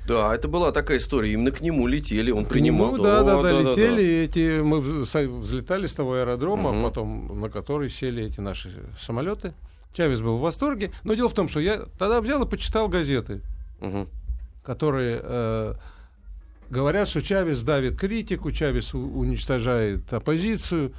Да, 0.07 0.33
это 0.33 0.47
была 0.47 0.71
такая 0.71 0.97
история. 0.97 1.33
Именно 1.33 1.51
к 1.51 1.61
нему 1.61 1.85
летели, 1.85 2.31
он 2.31 2.45
к 2.45 2.49
принимал. 2.49 2.93
Нему, 2.93 3.03
да, 3.03 3.21
да, 3.21 3.43
да, 3.43 3.43
да, 3.43 3.61
летели. 3.61 4.25
Да, 4.25 4.33
да. 4.33 4.41
Эти, 4.41 4.61
мы 4.61 4.79
взлетали 4.79 5.85
с 5.85 5.93
того 5.93 6.15
аэродрома, 6.15 6.71
угу. 6.71 6.83
потом 6.83 7.39
на 7.39 7.49
который 7.49 7.89
сели 7.89 8.23
эти 8.23 8.39
наши 8.39 8.71
самолеты. 8.99 9.53
Чавес 9.93 10.21
был 10.21 10.37
в 10.37 10.41
восторге. 10.41 10.91
Но 11.03 11.13
дело 11.13 11.29
в 11.29 11.33
том, 11.33 11.47
что 11.47 11.59
я 11.59 11.85
тогда 11.99 12.21
взял 12.21 12.43
и 12.43 12.49
почитал 12.49 12.87
газеты, 12.89 13.41
угу. 13.81 14.07
которые 14.63 15.19
э, 15.21 15.75
говорят, 16.69 17.07
что 17.07 17.21
Чавес 17.21 17.61
давит 17.63 17.99
критику, 17.99 18.51
Чавес 18.51 18.93
уничтожает 18.93 20.11
оппозицию. 20.11 20.93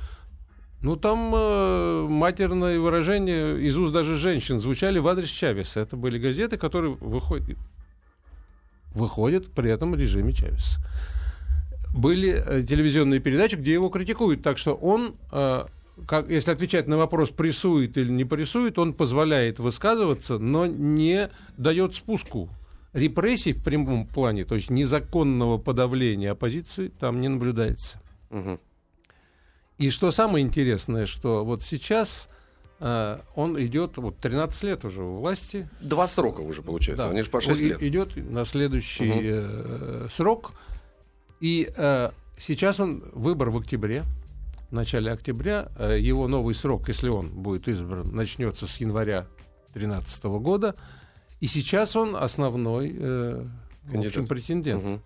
Ну, 0.82 0.96
там 0.96 1.32
э, 1.34 2.06
матерные 2.08 2.80
выражения 2.80 3.54
из 3.56 3.76
уст 3.76 3.92
даже 3.92 4.16
женщин 4.16 4.60
звучали 4.60 4.98
в 4.98 5.06
адрес 5.08 5.28
Чавеса. 5.28 5.80
Это 5.80 5.96
были 5.96 6.18
газеты, 6.18 6.56
которые 6.56 6.94
выходят, 6.94 7.58
выходит 8.94 9.50
при 9.52 9.70
этом 9.70 9.92
в 9.92 9.96
режиме 9.96 10.32
Чавеса. 10.32 10.80
Были 11.94 12.30
э, 12.30 12.62
телевизионные 12.62 13.20
передачи, 13.20 13.56
где 13.56 13.74
его 13.74 13.90
критикуют, 13.90 14.42
так 14.42 14.56
что 14.56 14.72
он, 14.74 15.16
э, 15.32 15.66
как, 16.06 16.30
если 16.30 16.50
отвечать 16.50 16.86
на 16.88 16.96
вопрос, 16.96 17.28
прессует 17.28 17.98
или 17.98 18.10
не 18.10 18.24
прессует, 18.24 18.78
он 18.78 18.94
позволяет 18.94 19.58
высказываться, 19.58 20.38
но 20.38 20.64
не 20.64 21.28
дает 21.58 21.94
спуску. 21.94 22.48
Репрессий 22.94 23.52
в 23.52 23.62
прямом 23.62 24.06
плане, 24.06 24.46
то 24.46 24.54
есть 24.54 24.70
незаконного 24.70 25.58
подавления 25.58 26.30
оппозиции, 26.30 26.88
там 26.88 27.20
не 27.20 27.28
наблюдается. 27.28 28.00
Угу. 28.30 28.58
И 29.80 29.88
что 29.88 30.10
самое 30.10 30.44
интересное, 30.44 31.06
что 31.06 31.44
вот 31.44 31.62
сейчас 31.62 32.28
Uh, 32.82 33.20
он 33.34 33.62
идет 33.62 33.98
вот 33.98 34.16
13 34.20 34.62
лет 34.62 34.86
уже 34.86 35.02
у 35.02 35.16
власти. 35.16 35.68
Два 35.82 36.08
срока 36.08 36.40
уже 36.40 36.62
получается, 36.62 37.04
да. 37.04 37.10
они 37.10 37.20
же 37.20 37.28
по 37.28 37.38
6 37.38 37.60
лет. 37.60 37.82
Идет 37.82 38.16
на 38.16 38.46
следующий 38.46 39.10
угу. 39.10 39.20
uh, 39.20 40.10
срок. 40.10 40.52
И 41.40 41.70
uh, 41.76 42.14
сейчас 42.38 42.80
он 42.80 43.04
выбор 43.12 43.50
в 43.50 43.58
октябре, 43.58 44.04
в 44.70 44.72
начале 44.72 45.12
октября. 45.12 45.68
его 45.78 46.26
новый 46.26 46.54
срок, 46.54 46.88
если 46.88 47.10
он 47.10 47.28
будет 47.28 47.68
избран, 47.68 48.16
начнется 48.16 48.66
с 48.66 48.78
января 48.78 49.26
2013 49.74 50.24
года. 50.40 50.74
И 51.40 51.48
сейчас 51.48 51.96
он 51.96 52.16
основной 52.16 52.94
в 53.84 53.98
общем, 53.98 54.26
претендент. 54.26 54.82
Угу. 54.82 55.00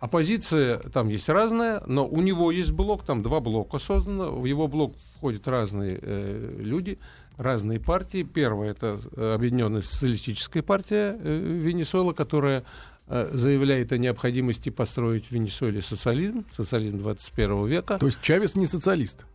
Оппозиция 0.00 0.78
там 0.78 1.08
есть 1.08 1.28
разная, 1.28 1.82
но 1.86 2.08
у 2.08 2.22
него 2.22 2.50
есть 2.50 2.72
блок, 2.72 3.04
там 3.04 3.22
два 3.22 3.40
блока 3.40 3.78
создано. 3.78 4.30
В 4.32 4.46
его 4.46 4.66
блок 4.66 4.96
входят 5.16 5.46
разные 5.46 5.98
э, 6.00 6.56
люди, 6.58 6.98
разные 7.36 7.78
партии. 7.78 8.22
Первая 8.22 8.70
это 8.70 8.98
э, 9.14 9.34
Объединенная 9.34 9.82
социалистическая 9.82 10.62
партия 10.62 11.18
э, 11.20 11.38
Венесуэлы, 11.38 12.14
которая 12.14 12.64
э, 13.08 13.28
заявляет 13.32 13.92
о 13.92 13.98
необходимости 13.98 14.70
построить 14.70 15.26
в 15.26 15.32
Венесуэле 15.32 15.82
социализм, 15.82 16.46
социализм 16.50 16.98
21 16.98 17.66
века. 17.66 17.98
То 17.98 18.06
есть 18.06 18.22
Чавес 18.22 18.54
не 18.54 18.66
социалист? 18.66 19.26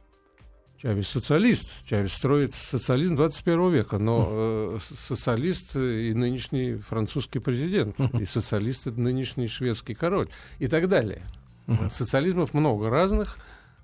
Чавес 0.77 1.07
социалист. 1.07 1.85
Чавес 1.85 2.13
строит 2.13 2.53
социализм 2.53 3.15
21 3.15 3.71
века, 3.71 3.97
но 3.97 4.27
э, 4.29 4.79
социалист 5.07 5.75
и 5.75 6.13
нынешний 6.13 6.75
французский 6.75 7.39
президент, 7.39 7.99
и 7.99 8.25
социалист 8.25 8.87
и 8.87 8.91
нынешний 8.91 9.47
шведский 9.47 9.93
король, 9.93 10.27
и 10.59 10.67
так 10.67 10.89
далее. 10.89 11.23
Социализмов 11.89 12.53
много 12.53 12.89
разных, 12.89 13.37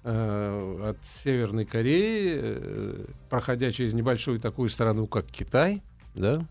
э, 0.03 0.89
от 0.89 1.03
Северной 1.05 1.65
Кореи, 1.65 2.39
э, 2.41 3.05
проходя 3.29 3.71
через 3.71 3.93
небольшую 3.93 4.39
такую 4.39 4.69
страну, 4.69 5.07
как 5.07 5.27
Китай, 5.27 5.81
да. 6.13 6.45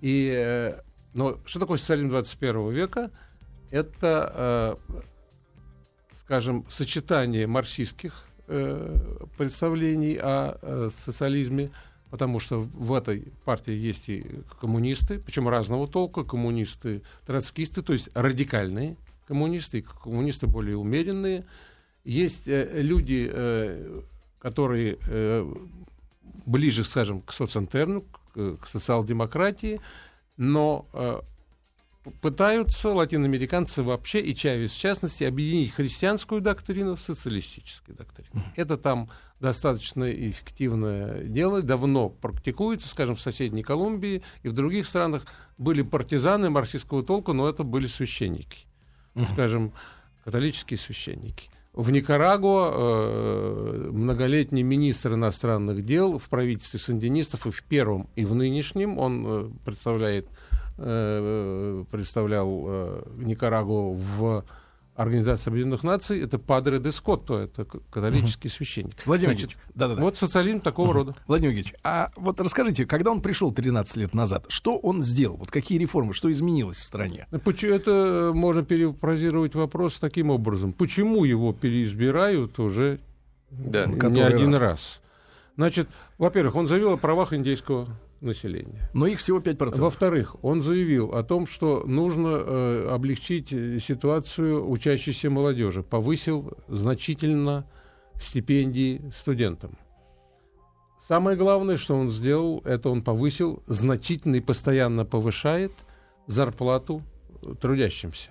И, 0.00 0.32
э, 0.34 0.80
но 1.12 1.38
что 1.44 1.60
такое 1.60 1.78
социализм 1.78 2.08
21 2.08 2.70
века? 2.70 3.10
Это, 3.70 4.78
э, 4.88 4.94
скажем, 6.18 6.64
сочетание 6.68 7.46
марксистских 7.46 8.24
Э, 8.24 8.33
представлений 8.46 10.16
о 10.16 10.58
э, 10.60 10.90
социализме, 10.94 11.70
потому 12.10 12.40
что 12.40 12.60
в 12.60 12.92
этой 12.92 13.32
партии 13.44 13.72
есть 13.72 14.08
и 14.08 14.24
коммунисты, 14.60 15.18
причем 15.18 15.48
разного 15.48 15.88
толка, 15.88 16.24
коммунисты, 16.24 17.02
троцкисты, 17.26 17.82
то 17.82 17.92
есть 17.92 18.10
радикальные 18.14 18.96
коммунисты, 19.26 19.78
и 19.78 19.82
коммунисты 19.82 20.46
более 20.46 20.76
умеренные. 20.76 21.44
Есть 22.04 22.46
э, 22.46 22.80
люди, 22.82 23.28
э, 23.32 24.02
которые 24.38 24.98
э, 25.08 25.54
ближе, 26.46 26.84
скажем, 26.84 27.22
к 27.22 27.32
социнтерну, 27.32 28.04
к, 28.34 28.66
социал-демократии, 28.66 29.80
но 30.36 30.86
э, 30.92 31.20
пытаются 32.20 32.90
латиноамериканцы 32.90 33.82
вообще, 33.82 34.20
и 34.20 34.34
Чавес 34.34 34.72
в 34.72 34.78
частности, 34.78 35.24
объединить 35.24 35.72
христианскую 35.72 36.40
доктрину 36.40 36.96
с 36.96 37.02
социалистической 37.02 37.94
доктриной. 37.94 38.44
Это 38.56 38.76
там 38.76 39.10
достаточно 39.40 40.10
эффективное 40.10 41.24
дело, 41.24 41.62
давно 41.62 42.08
практикуется, 42.08 42.88
скажем, 42.88 43.14
в 43.16 43.20
соседней 43.20 43.62
Колумбии 43.62 44.22
и 44.42 44.48
в 44.48 44.52
других 44.52 44.86
странах 44.86 45.26
были 45.58 45.82
партизаны 45.82 46.50
марксистского 46.50 47.02
толка, 47.02 47.32
но 47.32 47.48
это 47.48 47.62
были 47.62 47.86
священники, 47.86 48.66
скажем, 49.32 49.72
католические 50.24 50.78
священники. 50.78 51.50
В 51.74 51.90
Никарагуа 51.90 52.70
э, 52.72 53.90
многолетний 53.90 54.62
министр 54.62 55.14
иностранных 55.14 55.84
дел 55.84 56.18
в 56.18 56.28
правительстве 56.28 56.78
сандинистов 56.78 57.48
и 57.48 57.50
в 57.50 57.64
первом, 57.64 58.08
и 58.14 58.24
в 58.24 58.32
нынешнем 58.32 58.96
он 58.96 59.24
э, 59.26 59.50
представляет 59.64 60.28
Э, 60.76 61.84
представлял 61.90 62.64
э, 62.66 63.02
Никарагуа 63.18 63.94
в 63.94 64.44
Организации 64.96 65.50
Объединенных 65.50 65.84
Наций, 65.84 66.20
это 66.20 66.38
Падре 66.38 66.80
де 66.80 66.90
Скотто, 66.90 67.34
это 67.34 67.64
католический 67.64 68.48
угу. 68.48 68.54
священник. 68.56 68.94
Владимир 69.06 69.32
Значит, 69.32 69.58
да, 69.74 69.86
да, 69.88 69.94
да. 69.94 70.02
Вот 70.02 70.16
социализм 70.16 70.60
такого 70.60 70.86
угу. 70.86 70.92
рода. 70.94 71.16
Владимир 71.28 71.50
Евгеньевич, 71.50 71.78
а 71.84 72.10
вот 72.16 72.40
расскажите, 72.40 72.86
когда 72.86 73.12
он 73.12 73.20
пришел 73.20 73.52
13 73.52 73.96
лет 73.98 74.14
назад, 74.14 74.46
что 74.48 74.76
он 74.76 75.02
сделал? 75.04 75.36
Вот 75.36 75.50
какие 75.50 75.78
реформы, 75.78 76.12
что 76.12 76.30
изменилось 76.30 76.78
в 76.78 76.84
стране? 76.84 77.28
Это 77.30 78.32
можно 78.34 78.64
перефразировать 78.64 79.54
вопрос 79.54 79.98
таким 80.00 80.30
образом. 80.30 80.72
Почему 80.72 81.24
его 81.24 81.52
переизбирают 81.52 82.58
уже 82.58 82.98
да, 83.50 83.86
не 83.86 84.20
один 84.20 84.54
раз? 84.54 84.60
раз? 84.60 85.00
Значит, 85.56 85.88
во-первых, 86.18 86.56
он 86.56 86.66
заявил 86.66 86.92
о 86.92 86.96
правах 86.96 87.32
индейского 87.32 87.88
населения. 88.20 88.90
Но 88.94 89.06
их 89.06 89.18
всего 89.18 89.40
5%. 89.40 89.80
Во-вторых, 89.80 90.36
он 90.42 90.62
заявил 90.62 91.14
о 91.14 91.22
том, 91.22 91.46
что 91.46 91.84
нужно 91.86 92.28
э, 92.28 92.88
облегчить 92.90 93.48
ситуацию 93.82 94.68
учащейся 94.68 95.30
молодежи. 95.30 95.82
Повысил 95.82 96.52
значительно 96.68 97.66
стипендии 98.20 99.02
студентам. 99.16 99.78
Самое 101.06 101.36
главное, 101.36 101.76
что 101.76 101.94
он 101.94 102.08
сделал, 102.08 102.62
это 102.64 102.88
он 102.88 103.02
повысил, 103.02 103.62
значительно 103.66 104.36
и 104.36 104.40
постоянно 104.40 105.04
повышает 105.04 105.72
зарплату 106.26 107.02
трудящимся. 107.60 108.30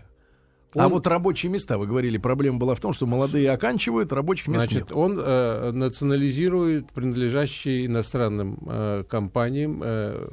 А 0.76 0.86
Он- 0.88 0.94
вот 0.94 1.08
рабочие 1.08 1.52
места, 1.52 1.78
вы 1.78 1.88
говорили, 1.88 2.18
проблема 2.18 2.58
была 2.58 2.76
в 2.76 2.80
том, 2.80 2.94
что 2.94 3.06
молодые 3.06 3.50
оканчивают, 3.52 4.12
рабочих 4.14 4.48
мест 4.48 4.66
Значит, 4.66 4.90
нет. 4.90 4.92
он 4.98 5.20
э, 5.20 5.72
национализирует 5.72 6.92
принадлежащие 6.92 7.86
иностранным 7.86 8.58
э, 8.68 9.04
компаниям 9.10 9.82
э, 9.84 10.28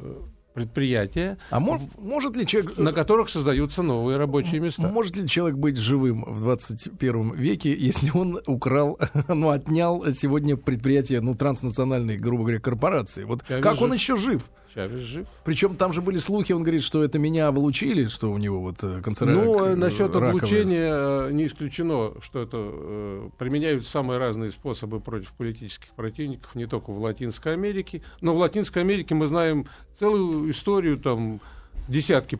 предприятия, 0.55 1.39
А 1.51 1.61
мож- 1.61 1.81
может 1.99 2.37
ли 2.37 2.47
человек... 2.47 2.77
на 2.77 2.93
которых 2.93 3.29
создаются 3.31 3.83
новые 3.83 4.19
рабочие 4.19 4.61
места. 4.61 4.89
Может 4.89 5.17
ли 5.17 5.29
человек 5.29 5.57
быть 5.57 5.77
живым 5.77 6.25
в 6.27 6.41
21 6.41 7.35
веке, 7.35 7.73
если 7.73 8.11
он 8.13 8.41
украл, 8.47 8.99
ну, 9.29 9.51
отнял 9.51 10.05
сегодня 10.13 10.57
предприятие, 10.57 11.21
ну, 11.21 11.35
транснациональной, 11.35 12.17
грубо 12.17 12.43
говоря, 12.43 12.61
корпорации? 12.61 13.25
Вот 13.25 13.43
как 13.45 13.75
вижу. 13.75 13.85
он 13.85 13.93
еще 13.93 14.17
жив? 14.17 14.43
Чавес 14.75 15.00
жив. 15.00 15.27
Причем 15.45 15.77
там 15.77 15.93
же 15.93 16.00
были 16.00 16.19
слухи, 16.19 16.53
он 16.53 16.62
говорит, 16.62 16.83
что 16.83 17.03
это 17.03 17.19
меня 17.19 17.49
облучили, 17.49 18.07
что 18.07 18.31
у 18.31 18.39
него 18.39 18.61
вот 18.61 18.77
э, 18.83 19.00
канцера... 19.03 19.31
Ну, 19.31 19.65
э, 19.65 19.75
насчет 19.75 20.15
раковая. 20.15 20.31
облучения 20.31 20.93
э, 20.93 21.33
не 21.33 21.47
исключено, 21.47 22.12
что 22.21 22.41
это 22.43 22.57
э, 22.57 23.31
применяют 23.39 23.87
самые 23.87 24.19
разные 24.19 24.50
способы 24.50 25.00
против 25.00 25.33
политических 25.33 25.91
противников, 25.91 26.55
не 26.55 26.67
только 26.67 26.91
в 26.93 27.00
Латинской 27.00 27.55
Америке. 27.55 28.03
Но 28.21 28.35
в 28.35 28.39
Латинской 28.39 28.83
Америке 28.83 29.15
мы 29.15 29.27
знаем 29.27 29.67
целую 29.99 30.50
историю, 30.50 30.99
там, 30.99 31.41
десятки 31.89 32.39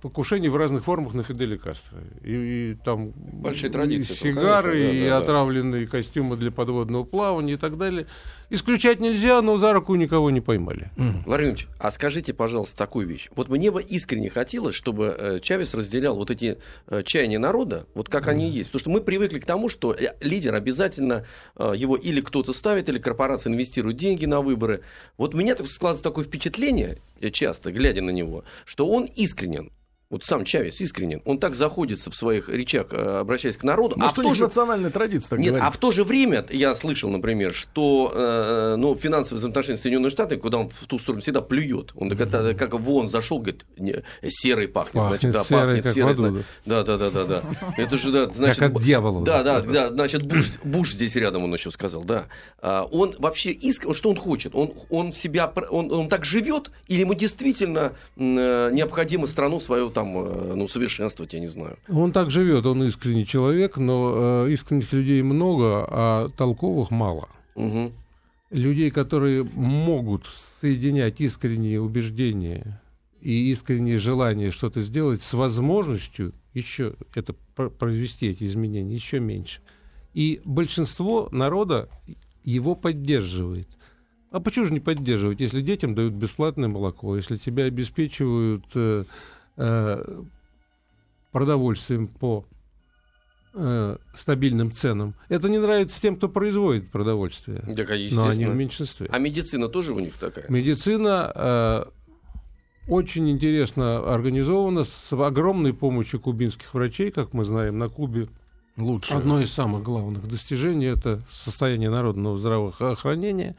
покушений 0.00 0.48
в 0.48 0.56
разных 0.56 0.84
формах 0.84 1.14
на 1.14 1.22
Фиделя 1.22 1.56
Кастро. 1.56 1.98
И, 2.22 2.72
и 2.72 2.76
там 2.84 3.12
Большие 3.12 3.70
и 3.70 3.72
традиции 3.72 4.14
этого, 4.14 4.28
сигары, 4.28 4.72
конечно, 4.72 4.90
да, 4.90 4.98
и 4.98 5.08
да, 5.08 5.18
да. 5.18 5.24
отравленные 5.24 5.86
костюмы 5.86 6.36
для 6.36 6.50
подводного 6.50 7.04
плавания 7.04 7.54
и 7.54 7.56
так 7.56 7.78
далее. 7.78 8.06
Исключать 8.50 9.00
нельзя, 9.00 9.40
но 9.40 9.56
за 9.56 9.72
руку 9.72 9.94
никого 9.94 10.30
не 10.30 10.40
поймали. 10.40 10.90
Мгм. 10.96 11.22
Владимир 11.24 11.52
Ильич, 11.52 11.68
а 11.78 11.90
скажите, 11.90 12.34
пожалуйста, 12.34 12.76
такую 12.76 13.06
вещь. 13.06 13.30
Вот 13.34 13.48
мне 13.48 13.70
бы 13.70 13.80
искренне 13.82 14.28
хотелось, 14.28 14.74
чтобы 14.74 15.16
э, 15.16 15.40
Чавес 15.40 15.72
разделял 15.72 16.16
вот 16.16 16.30
эти 16.30 16.58
э, 16.88 17.02
чаяния 17.04 17.38
народа, 17.38 17.86
вот 17.94 18.08
как 18.08 18.28
они 18.28 18.50
есть. 18.50 18.70
Потому 18.70 18.80
что 18.80 18.90
мы 18.90 19.00
привыкли 19.00 19.38
к 19.38 19.46
тому, 19.46 19.68
что 19.68 19.94
э, 19.94 20.14
лидер 20.20 20.54
обязательно 20.54 21.24
его 21.58 21.96
или 21.96 22.20
кто-то 22.20 22.52
ставит, 22.52 22.88
или 22.88 22.98
корпорация 22.98 23.52
инвестирует 23.52 23.96
деньги 23.96 24.26
на 24.26 24.40
выборы. 24.40 24.82
Вот 25.16 25.34
у 25.34 25.38
меня 25.38 25.54
так 25.54 25.66
складывается 25.68 26.02
такое 26.02 26.24
впечатление, 26.24 26.98
часто, 27.30 27.72
глядя 27.72 28.02
на 28.02 28.10
него, 28.10 28.44
что 28.64 28.88
он 28.88 29.04
искренен. 29.04 29.70
Вот 30.12 30.24
сам 30.24 30.44
Чавес 30.44 30.78
искренен. 30.82 31.22
Он 31.24 31.38
так 31.38 31.54
заходится 31.54 32.10
в 32.10 32.14
своих 32.14 32.50
речах, 32.50 32.88
э, 32.90 33.20
обращаясь 33.20 33.56
к 33.56 33.62
народу. 33.62 33.94
Ну, 33.96 34.04
а 34.04 34.10
что 34.10 34.20
в 34.20 34.24
то 34.26 34.34
же 34.34 34.42
национальная 34.42 34.90
традиция 34.90 35.30
так 35.30 35.38
нет, 35.38 35.48
говорит. 35.48 35.66
а 35.66 35.70
в 35.70 35.78
то 35.78 35.90
же 35.90 36.04
время 36.04 36.44
я 36.50 36.74
слышал, 36.74 37.08
например, 37.08 37.54
что 37.54 38.12
э, 38.14 38.74
ну, 38.76 38.94
финансовые 38.94 39.38
взаимоотношения 39.38 39.78
с 39.78 39.80
Соединенными 39.80 40.10
Штатами, 40.10 40.38
куда 40.38 40.58
он 40.58 40.68
в 40.68 40.86
ту 40.86 40.98
сторону 40.98 41.22
всегда 41.22 41.40
плюет. 41.40 41.92
Он 41.94 42.10
когда 42.14 42.52
как 42.52 42.74
вон 42.74 43.08
зашел, 43.08 43.38
говорит, 43.38 43.64
не, 43.78 44.02
серый 44.28 44.68
пахнет, 44.68 45.02
Пахнет 45.02 45.20
значит, 45.22 45.32
да, 45.32 45.44
серой, 45.44 45.62
пахнет 45.62 45.84
как 45.84 45.94
серой, 45.94 46.14
в 46.14 46.20
аду, 46.20 46.28
зна- 46.28 46.44
да, 46.66 46.82
да, 46.82 46.98
да, 46.98 47.10
да, 47.10 47.24
да. 47.24 47.42
Это 47.78 47.96
же 47.96 48.12
да, 48.12 48.26
значит, 48.26 48.62
от 48.62 48.82
дьявола. 48.82 49.24
Да, 49.24 49.42
да, 49.42 49.62
да, 49.62 49.88
значит, 49.88 50.26
Буш, 50.26 50.50
Буш 50.62 50.92
здесь 50.92 51.16
рядом, 51.16 51.44
он 51.44 51.54
еще 51.54 51.70
сказал, 51.70 52.04
да. 52.04 52.26
А, 52.60 52.84
он 52.84 53.16
вообще 53.18 53.50
иск, 53.50 53.86
что 53.96 54.10
он 54.10 54.16
хочет? 54.16 54.54
Он, 54.54 54.74
он 54.90 55.14
себя, 55.14 55.50
он, 55.70 55.90
он 55.90 56.10
так 56.10 56.26
живет, 56.26 56.70
или 56.86 57.00
ему 57.00 57.14
действительно 57.14 57.94
э, 58.16 58.70
необходимо 58.72 59.26
страну 59.26 59.58
свою 59.58 59.88
там, 59.88 60.01
э, 60.04 60.54
ну, 60.54 60.68
совершенствовать, 60.68 61.32
я 61.32 61.40
не 61.40 61.48
знаю. 61.48 61.78
Он 61.88 62.12
так 62.12 62.30
живет, 62.30 62.66
он 62.66 62.82
искренний 62.84 63.26
человек, 63.26 63.76
но 63.76 64.44
э, 64.46 64.52
искренних 64.52 64.92
людей 64.92 65.22
много, 65.22 65.86
а 65.88 66.28
толковых 66.36 66.90
мало. 66.90 67.28
Мгм. 67.54 67.92
Людей, 68.50 68.90
которые 68.90 69.44
могут 69.44 70.26
соединять 70.26 71.20
искренние 71.20 71.80
убеждения 71.80 72.80
и 73.20 73.50
искреннее 73.50 73.98
желание 73.98 74.50
что-то 74.50 74.82
сделать 74.82 75.22
с 75.22 75.32
возможностью 75.32 76.34
еще 76.54 76.94
это 77.14 77.34
пр- 77.54 77.70
произвести 77.70 78.26
эти 78.28 78.44
изменения 78.44 78.94
еще 78.94 79.20
меньше. 79.20 79.60
И 80.12 80.40
большинство 80.44 81.28
народа 81.32 81.88
его 82.44 82.74
поддерживает. 82.74 83.68
А 84.30 84.40
почему 84.40 84.66
же 84.66 84.72
не 84.72 84.80
поддерживать, 84.80 85.40
если 85.40 85.60
детям 85.60 85.94
дают 85.94 86.14
бесплатное 86.14 86.68
молоко, 86.68 87.16
если 87.16 87.36
тебя 87.36 87.64
обеспечивают 87.64 88.64
э, 88.74 89.04
э, 89.56 90.04
продовольствием 91.30 92.08
по 92.08 92.44
э, 93.54 93.96
стабильным 94.14 94.72
ценам? 94.72 95.14
Это 95.28 95.48
не 95.48 95.58
нравится 95.58 96.00
тем, 96.00 96.16
кто 96.16 96.28
производит 96.28 96.90
продовольствие. 96.90 97.62
Да, 97.66 97.84
Но 98.12 98.28
они 98.28 98.44
в 98.44 98.54
меньшинстве. 98.54 99.08
А 99.10 99.18
медицина 99.18 99.68
тоже 99.68 99.92
у 99.92 99.98
них 99.98 100.14
такая? 100.14 100.46
Медицина 100.48 101.32
э, 101.34 101.84
очень 102.88 103.30
интересно 103.30 104.12
организована 104.12 104.84
с 104.84 105.12
огромной 105.12 105.72
помощью 105.72 106.20
кубинских 106.20 106.74
врачей, 106.74 107.10
как 107.10 107.32
мы 107.32 107.44
знаем, 107.44 107.78
на 107.78 107.88
Кубе. 107.88 108.28
Лучше. 108.76 109.14
Одно 109.14 109.40
из 109.40 109.52
самых 109.52 109.82
главных 109.82 110.26
достижений 110.26 110.86
это 110.86 111.20
состояние 111.30 111.90
народного 111.90 112.38
здравоохранения. 112.38 113.54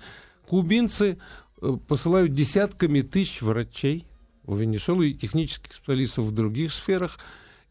Кубинцы 0.47 1.19
э, 1.61 1.77
посылают 1.87 2.33
десятками 2.33 3.01
тысяч 3.01 3.41
врачей 3.41 4.05
в 4.45 4.59
Венесуэлу 4.59 5.03
и 5.03 5.13
технических 5.13 5.73
специалистов 5.73 6.25
в 6.25 6.31
других 6.31 6.73
сферах. 6.73 7.17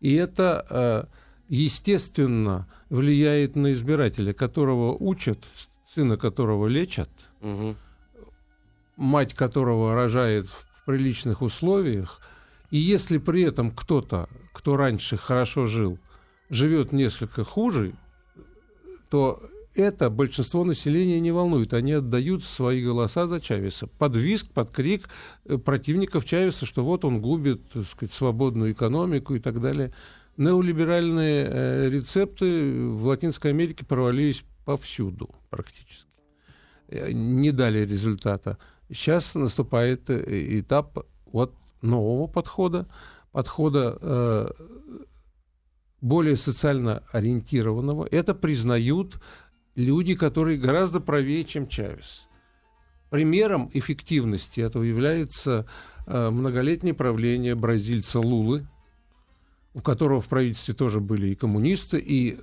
И 0.01 0.15
это, 0.15 0.67
э, 0.71 1.05
естественно, 1.49 2.67
влияет 2.91 3.57
на 3.57 3.73
избирателя, 3.73 4.33
которого 4.33 4.93
учат, 4.99 5.39
сына 5.95 6.17
которого 6.17 6.67
лечат, 6.67 7.11
Мгм. 7.41 7.77
мать 8.97 9.35
которого 9.35 9.95
рожает 9.95 10.47
в 10.47 10.67
приличных 10.87 11.43
условиях, 11.43 12.21
и 12.71 12.79
если 12.79 13.19
при 13.19 13.43
этом 13.43 13.71
кто-то, 13.71 14.29
кто 14.53 14.77
раньше 14.77 15.17
хорошо 15.17 15.67
жил, 15.67 15.99
живет 16.49 16.93
несколько 16.93 17.45
хуже, 17.45 17.95
то 19.11 19.43
это 19.75 20.11
большинство 20.11 20.65
населения 20.65 21.21
не 21.21 21.31
волнует. 21.31 21.73
Они 21.73 21.93
отдают 21.93 22.45
свои 22.45 22.85
голоса 22.85 23.27
за 23.27 23.41
Чавеса. 23.41 23.87
Под 23.87 24.17
виск, 24.17 24.49
под 24.49 24.71
крик 24.71 25.09
э, 25.45 25.59
противников 25.59 26.25
Чавеса, 26.25 26.67
что 26.67 26.85
вот 26.85 27.05
он 27.05 27.21
губит 27.21 27.69
так 27.71 27.85
сказать, 27.85 28.13
свободную 28.13 28.73
экономику 28.73 29.35
и 29.35 29.41
так 29.41 29.61
далее. 29.61 29.93
Неолиберальные 30.37 31.47
э, 31.49 31.91
рецепты 31.91 32.89
в 32.89 33.07
Латинской 33.07 33.51
Америке 33.51 33.85
провалились 33.85 34.45
повсюду 34.65 35.31
практически. 35.51 36.07
Э, 36.89 37.11
Не 37.13 37.53
дали 37.53 37.81
результата. 37.81 38.59
Сейчас 38.91 39.35
наступает 39.35 40.11
э, 40.11 40.61
этап 40.61 41.07
вот 41.27 41.55
нового 41.81 42.27
подхода, 42.27 42.87
подхода 43.33 43.99
э, 44.01 44.49
более 46.03 46.37
социально 46.37 47.03
ориентированного. 47.13 48.07
Это 48.11 48.35
признают 48.35 49.21
люди, 49.75 50.15
которые 50.15 50.59
гораздо 50.59 51.01
правее, 51.01 51.45
чем 51.45 51.67
Чавес. 51.69 52.27
Примером 53.11 53.71
эффективности 53.75 54.61
этого 54.61 54.83
является 54.83 55.67
э, 56.07 56.31
многолетнее 56.31 56.95
правление 56.95 57.55
бразильца 57.55 58.21
Лулы, 58.21 58.67
у 59.75 59.81
которого 59.81 60.21
в 60.21 60.29
правительстве 60.29 60.75
тоже 60.75 61.01
были 61.01 61.29
и 61.29 61.35
коммунисты, 61.35 61.99
и, 61.99 62.39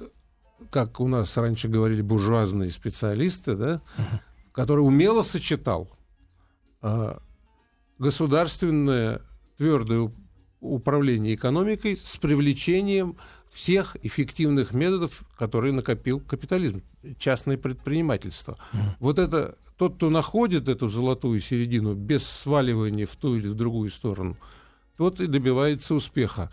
как 0.71 0.99
у 0.99 1.07
нас 1.07 1.35
раньше 1.37 1.67
говорили, 1.67 2.01
буржуазные 2.01 2.71
специалисты, 2.71 3.55
да, 3.55 3.81
который 4.51 4.81
умело 4.81 5.23
сочетал 5.23 5.89
э, 6.81 7.17
государственное 7.97 9.21
твердое 9.57 9.99
уп- 9.99 10.17
управление 10.59 11.35
экономикой 11.35 11.97
с 11.97 12.17
привлечением 12.17 13.17
всех 13.53 13.97
эффективных 14.03 14.73
методов, 14.73 15.23
которые 15.37 15.73
накопил 15.73 16.19
капитализм, 16.19 16.81
частное 17.17 17.57
предпринимательство. 17.57 18.57
Вот 18.99 19.19
это 19.19 19.57
тот, 19.77 19.95
кто 19.95 20.09
находит 20.09 20.67
эту 20.67 20.89
золотую 20.89 21.39
середину 21.39 21.93
без 21.93 22.27
сваливания 22.27 23.05
в 23.05 23.15
ту 23.15 23.35
или 23.35 23.47
в 23.47 23.55
другую 23.55 23.89
сторону, 23.89 24.37
тот 24.97 25.21
и 25.21 25.27
добивается 25.27 25.95
успеха. 25.95 26.51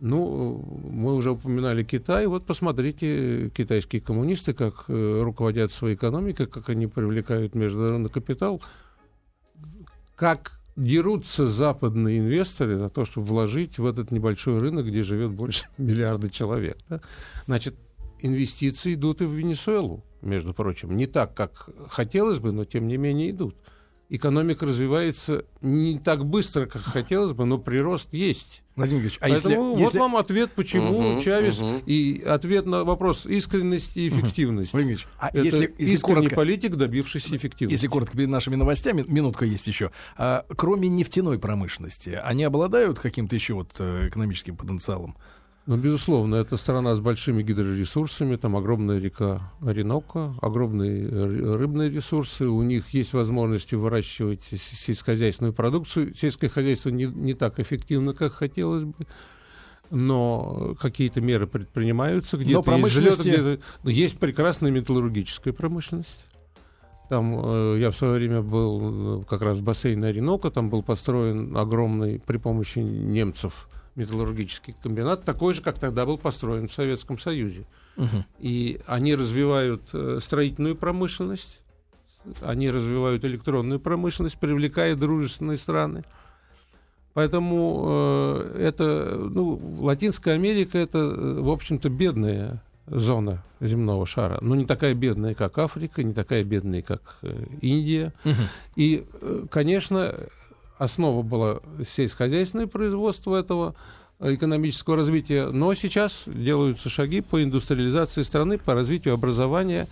Ну, 0.00 0.62
мы 0.90 1.14
уже 1.14 1.30
упоминали 1.30 1.82
Китай. 1.82 2.26
Вот 2.26 2.44
посмотрите, 2.44 3.50
китайские 3.50 4.02
коммунисты, 4.02 4.52
как 4.52 4.84
э, 4.88 5.22
руководят 5.22 5.72
своей 5.72 5.96
экономикой, 5.96 6.46
как 6.46 6.68
они 6.68 6.86
привлекают 6.86 7.54
международный 7.54 8.10
капитал, 8.10 8.62
как 10.14 10.55
дерутся 10.76 11.46
западные 11.46 12.18
инвесторы 12.18 12.78
за 12.78 12.90
то, 12.90 13.04
чтобы 13.04 13.26
вложить 13.26 13.78
в 13.78 13.86
этот 13.86 14.10
небольшой 14.10 14.58
рынок, 14.58 14.86
где 14.86 15.02
живет 15.02 15.32
больше 15.32 15.66
миллиарда 15.78 16.30
человек. 16.30 16.78
да. 16.88 17.00
Значит, 17.46 17.74
инвестиции 18.20 18.94
идут 18.94 19.22
и 19.22 19.24
в 19.24 19.32
Венесуэлу, 19.32 20.04
между 20.22 20.54
прочим. 20.54 20.96
Не 20.96 21.06
так, 21.06 21.34
как 21.34 21.70
хотелось 21.88 22.38
бы, 22.38 22.52
но 22.52 22.64
тем 22.64 22.86
не 22.88 22.96
менее 22.96 23.30
идут. 23.30 23.56
Экономика 24.08 24.66
развивается 24.66 25.44
не 25.62 25.98
так 25.98 26.24
быстро, 26.24 26.66
как 26.66 26.82
хотелось 26.82 27.32
бы, 27.32 27.44
но 27.44 27.58
прирост 27.58 28.12
есть. 28.12 28.62
Владимир 28.76 29.00
Ильич, 29.02 29.16
а 29.20 29.28
Поэтому 29.28 29.54
если, 29.54 29.56
вот 29.56 29.78
если- 29.80 29.98
вам 29.98 30.16
ответ, 30.16 30.52
почему 30.52 31.12
Мгм, 31.14 31.20
Чавес, 31.22 31.58
мгм. 31.58 31.78
и 31.86 32.22
ответ 32.22 32.66
на 32.66 32.84
вопрос 32.84 33.24
искренности 33.26 33.98
и 34.00 34.08
эффективности. 34.10 34.72
Владимир 34.72 34.92
Ильич, 34.96 35.06
а 35.18 35.28
Это 35.30 35.40
если, 35.40 35.74
если 35.78 35.94
искренний 35.96 36.14
коротко, 36.20 36.36
политик, 36.36 36.76
добившийся 36.76 37.34
эффективности. 37.34 37.72
если 37.72 37.88
коротко 37.88 38.16
перед 38.16 38.28
нашими 38.28 38.54
новостями, 38.54 39.02
минутка 39.08 39.44
есть 39.46 39.66
еще. 39.66 39.90
А, 40.16 40.44
кроме 40.56 40.88
нефтяной 40.88 41.38
промышленности, 41.38 42.10
они 42.22 42.44
обладают 42.44 42.98
каким-то 43.00 43.34
еще 43.34 43.54
вот 43.54 43.70
э, 43.78 44.08
экономическим 44.08 44.56
потенциалом? 44.56 45.16
Ну, 45.66 45.76
безусловно, 45.76 46.36
это 46.36 46.56
страна 46.56 46.94
с 46.94 47.00
большими 47.00 47.42
гидроресурсами, 47.42 48.36
там 48.36 48.56
огромная 48.56 49.00
река 49.00 49.52
Оренока, 49.60 50.32
огромные 50.40 51.08
рыбные 51.08 51.90
ресурсы, 51.90 52.46
у 52.46 52.62
них 52.62 52.90
есть 52.90 53.12
возможность 53.12 53.72
выращивать 53.72 54.44
сельскохозяйственную 54.44 55.52
продукцию. 55.52 56.14
Сельское 56.14 56.48
хозяйство 56.48 56.90
не, 56.90 57.06
не 57.06 57.34
так 57.34 57.58
эффективно, 57.58 58.14
как 58.14 58.34
хотелось 58.34 58.84
бы, 58.84 58.94
но 59.90 60.76
какие-то 60.80 61.20
меры 61.20 61.48
предпринимаются. 61.48 62.36
Где-то 62.36 62.58
но 62.58 62.62
промышленности... 62.62 63.26
есть, 63.26 63.40
где 63.40 63.60
ну, 63.82 63.90
есть 63.90 64.18
прекрасная 64.20 64.70
металлургическая 64.70 65.52
промышленность. 65.52 66.26
Там 67.08 67.40
э, 67.44 67.78
я 67.80 67.90
в 67.90 67.96
свое 67.96 68.14
время 68.14 68.40
был 68.40 69.22
э, 69.22 69.24
как 69.28 69.42
раз 69.42 69.58
в 69.58 69.62
бассейне 69.64 70.06
Оренока, 70.06 70.52
там 70.52 70.70
был 70.70 70.84
построен 70.84 71.56
огромный 71.56 72.20
при 72.24 72.36
помощи 72.36 72.78
немцев 72.78 73.68
металлургический 73.96 74.76
комбинат, 74.82 75.24
такой 75.24 75.54
же, 75.54 75.62
как 75.62 75.78
тогда 75.78 76.06
был 76.06 76.18
построен 76.18 76.68
в 76.68 76.72
Советском 76.72 77.18
Союзе. 77.18 77.66
Угу. 77.96 78.24
И 78.38 78.80
они 78.86 79.14
развивают 79.14 79.82
э, 79.92 80.18
строительную 80.22 80.76
промышленность, 80.76 81.60
они 82.40 82.70
развивают 82.70 83.24
электронную 83.24 83.80
промышленность, 83.80 84.38
привлекая 84.38 84.94
дружественные 84.94 85.58
страны. 85.58 86.04
Поэтому 87.14 87.84
э, 87.86 88.58
это, 88.68 89.16
ну, 89.16 89.58
Латинская 89.80 90.32
Америка 90.32 90.76
это, 90.76 90.98
э, 90.98 91.40
в 91.40 91.50
общем-то, 91.50 91.88
бедная 91.88 92.62
зона 92.86 93.42
земного 93.60 94.04
шара, 94.04 94.38
но 94.42 94.54
не 94.54 94.66
такая 94.66 94.94
бедная, 94.94 95.34
как 95.34 95.56
Африка, 95.58 96.04
не 96.04 96.12
такая 96.12 96.44
бедная, 96.44 96.82
как 96.82 97.16
э, 97.22 97.46
Индия. 97.62 98.12
Угу. 98.24 98.34
И, 98.76 99.06
конечно, 99.50 100.14
основа 100.78 101.22
была 101.22 101.60
сельскохозяйственное 101.88 102.66
производство 102.66 103.36
этого 103.36 103.74
экономического 104.20 104.96
развития, 104.96 105.48
но 105.48 105.74
сейчас 105.74 106.24
делаются 106.26 106.88
шаги 106.88 107.20
по 107.20 107.42
индустриализации 107.42 108.22
страны, 108.22 108.58
по 108.58 108.74
развитию 108.74 109.14
образования, 109.14 109.88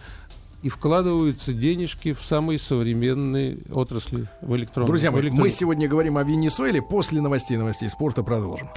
и 0.62 0.70
вкладываются 0.70 1.52
денежки 1.52 2.14
в 2.14 2.24
самые 2.24 2.58
современные 2.58 3.58
отрасли 3.70 4.26
в 4.40 4.56
электронном. 4.56 4.86
Друзья 4.86 5.10
мои, 5.10 5.20
электрон... 5.20 5.40
мы 5.42 5.50
сегодня 5.50 5.86
говорим 5.88 6.16
о 6.16 6.24
Венесуэле. 6.24 6.80
После 6.80 7.20
новостей 7.20 7.58
новостей 7.58 7.90
спорта 7.90 8.22
продолжим. 8.22 8.70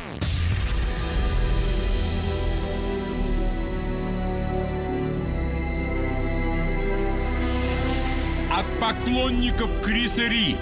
От 8.51 8.65
поклонников 8.81 9.81
Криса 9.81 10.27
Ри 10.27 10.57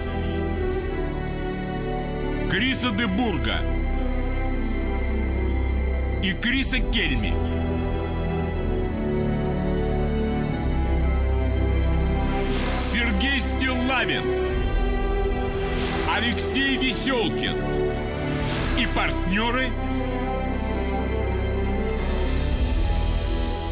Криса 2.56 2.90
Дебурга 2.92 3.60
и 6.24 6.32
Криса 6.32 6.80
Кельми. 6.80 7.34
Сергей 12.80 13.42
Стиллавин, 13.42 14.24
Алексей 16.16 16.78
Веселкин 16.78 17.58
и 18.80 18.88
партнеры 18.96 19.68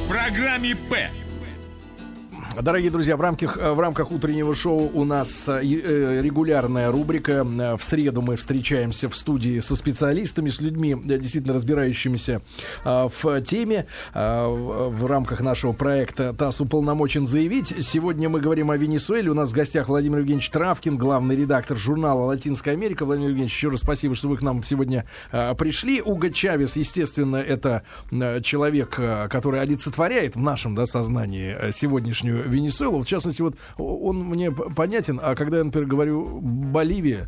программе 0.10 0.76
«П». 0.76 1.23
Дорогие 2.62 2.92
друзья, 2.92 3.18
в 3.18 3.22
рамках, 3.22 3.58
в 3.58 3.80
рамках 3.80 4.12
утреннего 4.12 4.54
шоу 4.54 4.92
у 4.94 5.06
нас 5.06 5.50
э, 5.50 5.62
э, 5.64 6.22
регулярная 6.22 6.92
рубрика. 6.92 7.44
В 7.44 7.84
среду 7.84 8.22
мы 8.22 8.36
встречаемся 8.36 9.10
в 9.10 9.18
студии 9.18 9.60
со 9.60 9.76
специалистами, 9.76 10.50
с 10.50 10.62
людьми, 10.62 10.94
э, 10.94 11.18
действительно 11.18 11.56
разбирающимися 11.56 12.42
в 12.84 13.42
теме. 13.42 13.88
В 14.14 15.06
рамках 15.08 15.42
нашего 15.42 15.74
проекта 15.74 16.34
ТАСС 16.34 16.62
уполномочен 16.62 17.28
заявить. 17.28 17.74
Сегодня 17.84 18.30
мы 18.30 18.40
говорим 18.40 18.70
о 18.70 18.78
Венесуэле. 18.78 19.32
У 19.32 19.34
нас 19.34 19.50
в 19.50 19.54
гостях 19.54 19.88
Владимир 19.88 20.20
Евгеньевич 20.20 20.50
Травкин, 20.50 20.98
главный 20.98 21.36
редактор 21.36 21.78
журнала 21.78 22.26
«Латинская 22.26 22.72
Америка». 22.72 23.06
Владимир 23.06 23.30
Евгеньевич, 23.30 23.56
еще 23.56 23.70
раз 23.70 23.80
спасибо, 23.80 24.16
что 24.16 24.30
вы 24.30 24.38
к 24.38 24.42
нам 24.42 24.64
сегодня 24.64 25.06
пришли. 25.32 26.02
Уго 26.02 26.30
Чавес, 26.30 26.76
естественно, 26.76 27.38
это 27.38 27.84
человек, 28.44 28.92
который 28.92 29.62
олицетворяет 29.62 30.36
в 30.36 30.40
нашем 30.40 30.76
да, 30.76 30.86
сознании 30.86 31.72
сегодняшнюю 31.72 32.43
Венесуэлу. 32.46 33.02
В 33.02 33.06
частности, 33.06 33.42
вот 33.42 33.56
он 33.78 34.20
мне 34.20 34.52
понятен, 34.52 35.20
а 35.22 35.36
когда 35.36 35.58
я, 35.58 35.64
например, 35.64 35.88
говорю 35.88 36.40
Боливия, 36.42 37.28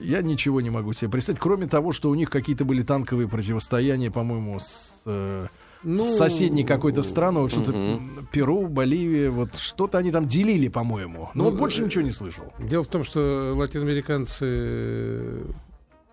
я 0.00 0.22
ничего 0.22 0.60
не 0.60 0.70
могу 0.70 0.92
себе 0.92 1.10
представить, 1.10 1.40
кроме 1.40 1.66
того, 1.66 1.92
что 1.92 2.10
у 2.10 2.14
них 2.14 2.30
какие-то 2.30 2.64
были 2.64 2.82
танковые 2.82 3.28
противостояния, 3.28 4.10
по-моему, 4.10 4.58
с... 4.60 5.02
Э, 5.06 5.46
ну, 5.82 6.02
соседней 6.02 6.64
какой-то 6.64 7.02
страной, 7.02 7.42
вот 7.42 7.52
что-то 7.52 7.70
угу. 7.70 8.00
Перу, 8.32 8.66
Боливия, 8.66 9.30
вот 9.30 9.54
что-то 9.56 9.98
они 9.98 10.10
там 10.10 10.26
делили, 10.26 10.68
по-моему. 10.68 11.30
Но 11.34 11.44
ну, 11.44 11.50
вот 11.50 11.58
больше 11.58 11.82
ничего 11.82 12.02
не 12.02 12.12
слышал. 12.12 12.44
Дело 12.58 12.82
в 12.82 12.88
том, 12.88 13.04
что 13.04 13.54
латиноамериканцы 13.54 15.44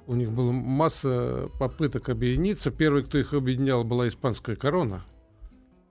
у 0.05 0.15
них 0.15 0.31
была 0.31 0.51
масса 0.51 1.49
попыток 1.59 2.09
объединиться. 2.09 2.71
Первый, 2.71 3.03
кто 3.03 3.17
их 3.17 3.33
объединял, 3.33 3.83
была 3.83 4.07
испанская 4.07 4.55
корона. 4.55 5.03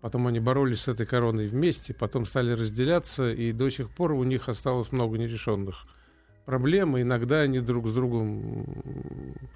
Потом 0.03 0.27
они 0.27 0.41
боролись 0.41 0.81
с 0.81 0.88
этой 0.88 1.07
короной 1.07 1.47
вместе, 1.47 1.95
потом 1.95 2.27
стали 2.27 2.53
разделяться, 2.53 3.33
и 3.33 3.53
до 3.53 3.71
сих 3.71 3.88
пор 3.88 4.12
у 4.12 4.25
них 4.25 4.49
осталось 4.49 4.91
много 4.91 5.17
нерешенных 5.17 5.87
проблем. 6.45 6.97
И 6.97 7.03
иногда 7.03 7.43
они 7.43 7.61
друг 7.61 7.87
с 7.87 7.95
другом 7.95 8.67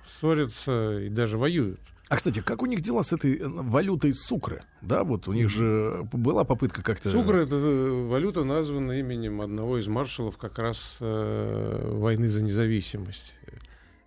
ссорятся 0.07 1.01
и 1.01 1.09
даже 1.09 1.37
воюют. 1.37 1.81
А, 2.09 2.17
кстати, 2.17 2.41
как 2.41 2.63
у 2.63 2.67
них 2.67 2.81
дела 2.81 3.03
с 3.03 3.13
этой 3.13 3.39
э, 3.39 3.49
валютой 3.49 4.15
сукры? 4.15 4.63
Да, 4.83 5.03
вот 5.03 5.27
у 5.27 5.33
них 5.33 5.49
же 5.51 6.07
была 6.13 6.45
попытка 6.45 6.81
как-то... 6.81 7.11
Сукра— 7.11 7.39
это 7.43 7.57
э, 7.57 8.07
валюта, 8.07 8.45
названа 8.45 8.93
именем 9.01 9.41
одного 9.41 9.79
из 9.79 9.89
маршалов 9.89 10.39
как 10.39 10.61
раз 10.61 10.99
э, 11.01 11.91
войны 11.93 12.29
за 12.29 12.45
независимость. 12.45 13.35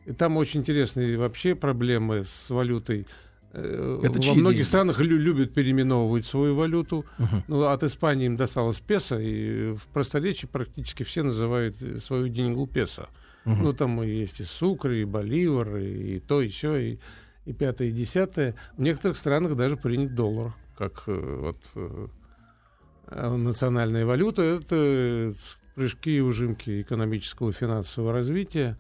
И 0.06 0.14
там 0.14 0.38
очень 0.38 0.62
интересные 0.62 1.18
вообще 1.18 1.54
проблемы 1.56 2.24
с 2.24 2.50
валютой. 2.50 3.06
Э, 3.52 4.00
Это 4.04 4.20
Во 4.20 4.34
многих 4.34 4.58
деньги? 4.58 4.62
странах 4.62 5.00
лю- 5.00 5.18
любят 5.18 5.54
переименовывать 5.54 6.26
свою 6.26 6.56
валюту. 6.56 7.06
Uh-huh. 7.18 7.44
Ну, 7.48 7.64
от 7.64 7.84
Испании 7.84 8.28
им 8.28 8.38
досталось 8.38 8.80
песо, 8.80 9.20
и 9.20 9.74
в 9.74 9.88
просторечии 9.88 10.46
практически 10.46 11.04
все 11.04 11.24
называют 11.24 11.78
свою 12.04 12.28
деньгу 12.28 12.68
песо. 12.68 13.10
Uh-huh. 13.46 13.56
Ну, 13.62 13.74
там 13.74 14.04
и 14.04 14.10
есть 14.10 14.40
и 14.40 14.44
сукры, 14.44 15.00
и 15.00 15.06
боливар, 15.06 15.78
и, 15.78 16.18
и 16.18 16.20
то, 16.20 16.42
и 16.42 16.50
все, 16.50 16.76
и, 16.76 17.00
и 17.46 17.54
пятое, 17.54 17.88
и 17.88 17.92
десятое. 17.92 18.56
В 18.78 18.82
некоторых 18.82 19.18
странах 19.18 19.56
даже 19.56 19.78
принят 19.78 20.14
доллар, 20.14 20.54
как 20.78 21.04
э, 21.08 21.38
вот, 21.42 21.58
э, 21.76 23.36
национальная 23.36 24.06
валюта. 24.06 24.44
Это 24.44 25.34
прыжки 25.74 26.18
и 26.18 26.22
ужимки 26.22 26.82
экономического 26.82 27.50
и 27.50 27.54
финансового 27.54 28.14
развития. 28.14 28.78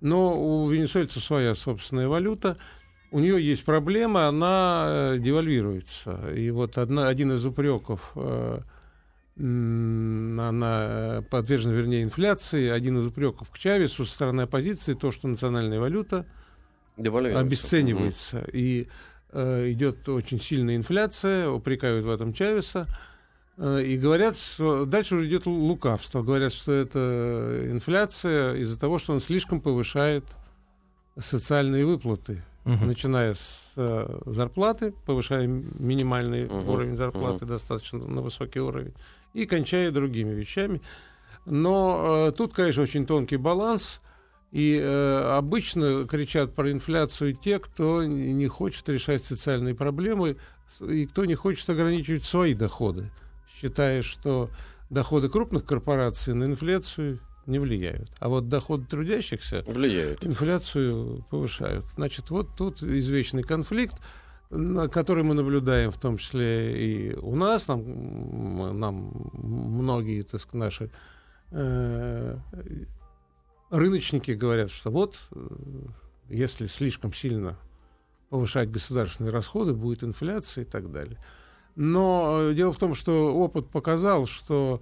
Но 0.00 0.40
у 0.42 0.68
венесуэльцев 0.68 1.22
своя 1.22 1.54
собственная 1.54 2.08
валюта– 2.08 2.56
у 3.10 3.18
нее 3.18 3.44
есть 3.44 3.64
проблема, 3.64 4.28
она 4.28 4.86
э, 4.88 5.18
девальвируется. 5.18 6.32
И 6.34 6.50
вот 6.50 6.78
одна, 6.78 7.08
один 7.08 7.32
из 7.32 7.44
упреков, 7.44 8.12
э, 8.14 8.60
она 9.36 11.24
подвержена, 11.30 11.74
вернее, 11.74 12.02
инфляции, 12.02 12.68
один 12.68 12.98
из 12.98 13.06
упреков 13.06 13.50
к 13.50 13.58
Чавесу 13.58 14.04
со 14.04 14.14
стороны 14.14 14.42
оппозиции, 14.42 14.94
то, 14.94 15.10
что 15.12 15.28
национальная 15.28 15.80
валюта 15.80 16.26
обесценивается. 16.96 18.38
Угу. 18.40 18.50
И 18.52 18.88
э, 19.32 19.70
идет 19.70 20.08
очень 20.08 20.40
сильная 20.40 20.76
инфляция, 20.76 21.48
упрекают 21.48 22.04
в 22.04 22.10
этом 22.10 22.32
Чавеса. 22.32 22.86
Э, 23.56 23.82
и 23.82 23.96
говорят, 23.96 24.36
что 24.36 24.84
дальше 24.84 25.16
уже 25.16 25.26
идет 25.26 25.46
лукавство. 25.46 26.22
Говорят, 26.22 26.52
что 26.52 26.72
это 26.72 27.66
инфляция 27.70 28.56
из-за 28.56 28.78
того, 28.78 28.98
что 28.98 29.14
он 29.14 29.20
слишком 29.20 29.60
повышает 29.60 30.24
социальные 31.18 31.86
выплаты 31.86 32.42
угу. 32.64 32.84
начиная 32.84 33.34
с 33.34 33.72
э, 33.76 34.20
зарплаты, 34.26 34.92
повышая 35.06 35.46
минимальный 35.46 36.46
угу. 36.46 36.72
уровень 36.72 36.96
зарплаты 36.96 37.44
угу. 37.44 37.52
достаточно 37.52 37.98
на 37.98 38.20
высокий 38.20 38.60
уровень, 38.60 38.94
и 39.32 39.46
кончая 39.46 39.90
другими 39.90 40.32
вещами. 40.32 40.80
Но 41.46 42.28
э, 42.28 42.32
тут, 42.32 42.54
конечно, 42.54 42.82
очень 42.82 43.06
тонкий 43.06 43.36
баланс. 43.36 44.00
И 44.52 44.76
э, 44.82 45.34
обычно 45.36 46.06
кричат 46.08 46.54
про 46.54 46.72
инфляцию 46.72 47.34
те, 47.34 47.60
кто 47.60 48.02
не 48.02 48.48
хочет 48.48 48.88
решать 48.88 49.22
социальные 49.22 49.76
проблемы 49.76 50.38
и 50.80 51.06
кто 51.06 51.24
не 51.24 51.36
хочет 51.36 51.70
ограничивать 51.70 52.24
свои 52.24 52.54
доходы, 52.54 53.12
считая, 53.54 54.02
что 54.02 54.50
доходы 54.90 55.28
крупных 55.28 55.64
корпораций 55.64 56.34
на 56.34 56.44
инфляцию 56.44 57.20
не 57.46 57.58
влияют. 57.58 58.10
А 58.18 58.28
вот 58.28 58.48
доходы 58.48 58.86
трудящихся 58.86 59.62
влияют. 59.66 60.24
инфляцию 60.24 61.24
повышают. 61.30 61.84
Значит, 61.96 62.30
вот 62.30 62.56
тут 62.56 62.82
извечный 62.82 63.42
конфликт, 63.42 63.96
который 64.50 65.22
мы 65.22 65.34
наблюдаем 65.34 65.90
в 65.90 65.98
том 65.98 66.16
числе 66.18 67.10
и 67.10 67.14
у 67.16 67.36
нас, 67.36 67.68
нам, 67.68 68.78
нам 68.78 69.30
многие, 69.32 70.22
так 70.22 70.40
сказать, 70.40 70.54
наши 70.54 70.90
э, 71.52 72.36
рыночники 73.70 74.32
говорят, 74.32 74.70
что 74.70 74.90
вот, 74.90 75.16
если 76.28 76.66
слишком 76.66 77.12
сильно 77.12 77.56
повышать 78.28 78.70
государственные 78.70 79.32
расходы, 79.32 79.74
будет 79.74 80.04
инфляция 80.04 80.62
и 80.62 80.66
так 80.66 80.90
далее. 80.90 81.18
Но 81.76 82.38
э, 82.40 82.54
дело 82.54 82.72
в 82.72 82.76
том, 82.76 82.94
что 82.94 83.34
опыт 83.34 83.68
показал, 83.68 84.26
что, 84.26 84.80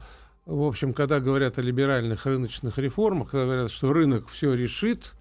в 0.49 0.63
общем, 0.63 0.95
когда 0.95 1.21
говорят 1.21 1.59
о 1.59 1.63
либеральных 1.63 2.25
рыночных 2.25 2.79
реформах, 2.79 3.33
когда 3.33 3.45
говорят, 3.45 3.71
что 3.71 3.93
рынок 3.93 4.29
все 4.29 4.55
решит, 4.55 5.13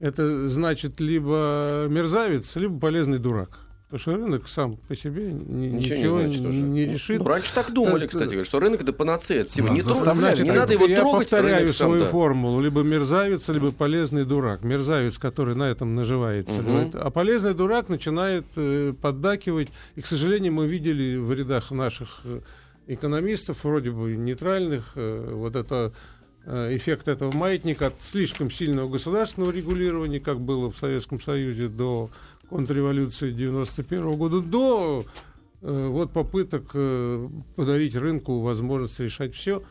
это 0.00 0.48
значит 0.48 0.98
либо 0.98 1.86
мерзавец, 1.88 2.56
либо 2.56 2.78
полезный 2.80 3.18
дурак. 3.18 3.50
Потому 3.84 4.00
что 4.00 4.16
рынок 4.16 4.48
сам 4.48 4.76
по 4.76 4.96
себе 4.96 5.30
ни, 5.32 5.68
ничего, 5.68 5.96
ничего 5.96 6.22
не, 6.22 6.36
значит, 6.36 6.60
не 6.60 6.84
решит. 6.86 7.18
Ну, 7.20 7.24
раньше 7.24 7.54
так 7.54 7.72
думали, 7.72 8.00
так, 8.06 8.10
кстати, 8.10 8.42
что 8.42 8.58
рынок 8.58 8.82
это 8.82 8.92
панацея 8.92 9.44
всего. 9.44 9.68
Не, 9.68 9.80
трогать, 9.80 10.40
не 10.40 10.50
надо 10.50 10.72
его 10.72 10.86
я 10.86 10.96
трогать. 10.96 11.30
Я 11.30 11.38
повторяю 11.38 11.68
свою 11.68 12.02
да. 12.02 12.08
формулу. 12.08 12.60
Либо 12.60 12.82
мерзавец, 12.82 13.48
либо 13.48 13.70
полезный 13.70 14.24
дурак. 14.24 14.62
Мерзавец, 14.62 15.18
который 15.18 15.54
на 15.54 15.70
этом 15.70 15.94
наживается. 15.94 16.60
Угу. 16.60 16.90
А 16.94 17.10
полезный 17.10 17.54
дурак 17.54 17.88
начинает 17.88 18.44
э, 18.56 18.92
поддакивать. 19.00 19.68
И, 19.94 20.02
к 20.02 20.06
сожалению, 20.06 20.52
мы 20.52 20.66
видели 20.66 21.16
в 21.16 21.32
рядах 21.32 21.70
наших 21.70 22.20
э, 22.24 22.40
экономистов, 22.88 23.62
вроде 23.64 23.90
бы 23.90 24.16
нейтральных, 24.16 24.92
э, 24.96 25.32
вот 25.34 25.54
это 25.54 25.92
э, 26.44 26.76
эффект 26.76 27.06
этого 27.06 27.30
маятника 27.34 27.88
от 27.88 28.02
слишком 28.02 28.50
сильного 28.50 28.88
государственного 28.88 29.50
регулирования, 29.50 30.20
как 30.20 30.40
было 30.40 30.72
в 30.72 30.76
Советском 30.76 31.20
Союзе 31.20 31.68
до 31.68 32.10
контрреволюции 32.48 33.30
91 33.30 34.12
года 34.12 34.40
до 34.40 35.04
э, 35.60 35.88
вот 35.88 36.12
попыток 36.12 36.72
подарить 37.56 37.94
рынку 37.94 38.40
возможность 38.40 38.98
решать 39.00 39.34
все. 39.34 39.62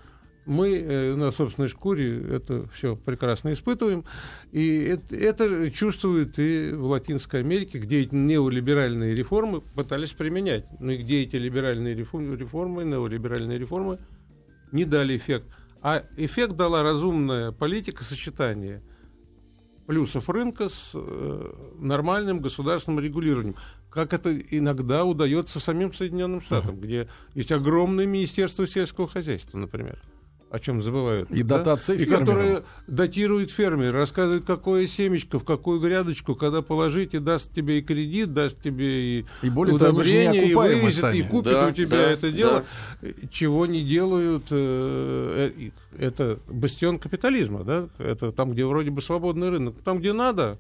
Мы 0.47 0.77
э, 0.77 1.15
на 1.15 1.31
собственной 1.31 1.67
шкуре 1.67 2.19
это 2.36 2.67
все 2.73 2.95
прекрасно 2.95 3.51
испытываем. 3.51 4.05
И 4.51 4.97
это, 5.12 5.69
чувствуют 5.69 6.39
и 6.39 6.71
в 6.71 6.86
Латинской 6.89 7.41
Америке, 7.41 7.79
где 7.79 8.01
эти 8.01 8.15
неолиберальные 8.15 9.13
реформы 9.13 9.60
пытались 9.62 10.13
применять. 10.13 10.65
Ну 10.79 10.91
и 10.91 10.97
где 10.97 11.21
эти 11.23 11.36
либеральные 11.36 11.93
реформы, 11.95 12.38
реформы 12.38 12.86
неолиберальные 12.86 13.60
реформы 13.60 13.99
не 14.71 14.86
дали 14.86 15.17
эффект. 15.17 15.47
А 15.81 16.03
эффект 16.15 16.55
дала 16.55 16.81
разумная 16.81 17.51
политика 17.51 18.03
сочетания– 18.03 18.81
плюсов 19.88 20.29
рынка 20.29 20.69
с 20.69 20.91
э, 20.93 21.53
нормальным 21.79 22.41
государственным 22.41 22.99
регулированием. 22.99 23.55
Как 23.89 24.13
это 24.13 24.38
иногда 24.38 25.05
удается 25.05 25.60
самим 25.60 25.93
Соединенным 25.93 26.41
Штатам, 26.41 26.75
uh-huh. 26.75 26.81
где 26.81 27.07
есть 27.33 27.51
огромное 27.51 28.05
Министерство 28.05 28.67
сельского 28.67 29.07
хозяйства, 29.07 29.57
например 29.57 29.97
о 30.49 30.60
чем 30.60 30.81
забывают. 30.81 31.29
И 31.31 31.43
да? 31.43 31.57
дотации 31.57 31.97
И 31.97 32.05
которые 32.05 32.63
датируют 32.88 33.51
фермер, 33.51 33.93
рассказывают, 33.93 34.45
какое 34.45 34.88
семечко, 34.88 35.39
в 35.39 35.43
какую 35.43 35.79
грядочку, 35.79 36.36
когда 36.36 36.62
положить, 36.62 37.13
и 37.13 37.19
даст 37.19 37.53
тебе 37.53 37.79
и 37.79 37.81
кредит, 37.81 38.33
даст 38.33 38.62
тебе 38.62 39.19
и, 39.19 39.25
и 39.41 39.49
более 39.49 39.75
удобрение, 39.75 40.53
того, 40.53 40.65
и 40.65 40.75
вывезет, 40.75 41.01
сами. 41.01 41.17
и 41.17 41.21
купит 41.23 41.53
да, 41.53 41.67
у 41.67 41.71
тебя 41.71 41.97
да, 41.97 42.12
это 42.12 42.31
дело. 42.31 42.63
Да. 43.01 43.10
Чего 43.31 43.65
не 43.65 43.81
делают, 43.83 44.45
э, 44.51 45.51
э, 45.57 45.69
это 45.97 46.39
бастион 46.47 46.99
капитализма, 46.99 47.63
да? 47.63 47.89
Это 47.97 48.31
там, 48.31 48.51
где 48.51 48.65
вроде 48.65 48.91
бы 48.91 49.01
свободный 49.01 49.49
рынок. 49.49 49.75
Там, 49.83 49.99
где 49.99 50.13
надо, 50.13 50.57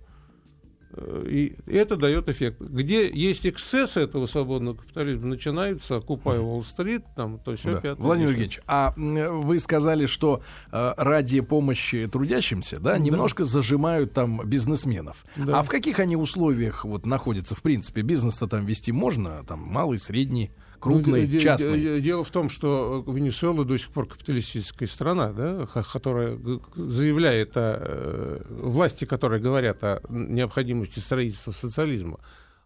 и 1.25 1.55
это 1.67 1.95
дает 1.95 2.29
эффект. 2.29 2.61
Где 2.61 3.09
есть 3.09 3.45
эксцессы 3.45 4.01
этого 4.01 4.25
свободного 4.25 4.75
капитализма, 4.75 5.27
начинаются 5.27 5.97
«Окупай 5.97 6.39
Уолл-стрит», 6.39 7.03
там, 7.15 7.39
то 7.39 7.55
все 7.55 7.73
да. 7.73 7.81
пятое. 7.81 8.05
Владимир 8.05 8.29
Евгеньевич, 8.29 8.59
а 8.67 8.93
вы 8.95 9.59
сказали, 9.59 10.05
что 10.05 10.41
э, 10.71 10.93
ради 10.97 11.41
помощи 11.41 12.07
трудящимся, 12.11 12.79
да, 12.79 12.97
немножко 12.97 13.43
да. 13.43 13.49
зажимают 13.49 14.13
там 14.13 14.41
бизнесменов. 14.45 15.25
Да. 15.35 15.59
А 15.59 15.63
в 15.63 15.69
каких 15.69 15.99
они 15.99 16.15
условиях 16.15 16.85
вот 16.85 17.05
находятся, 17.05 17.55
в 17.55 17.61
принципе? 17.61 18.01
Бизнес-то 18.01 18.47
там 18.47 18.65
вести 18.65 18.91
можно, 18.91 19.43
там, 19.47 19.61
малый, 19.61 19.99
средний? 19.99 20.51
Крупный, 20.79 21.27
ну, 21.27 21.39
частный. 21.39 22.01
Дело 22.01 22.23
в 22.23 22.29
том, 22.29 22.49
что 22.49 23.03
Венесуэла 23.07 23.65
до 23.65 23.77
сих 23.77 23.89
пор 23.89 24.07
капиталистическая 24.07 24.87
страна, 24.87 25.33
да, 25.33 25.67
которая 25.91 26.37
заявляет 26.75 27.55
о 27.55 27.79
э, 27.79 28.41
власти, 28.49 29.05
которые 29.05 29.41
говорят 29.41 29.83
о 29.83 30.01
необходимости 30.09 30.99
строительства 30.99 31.51
социализма. 31.51 32.19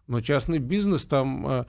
Но 0.06 0.20
частный 0.20 0.58
бизнес 0.58 1.04
там, 1.04 1.46
э, 1.46 1.64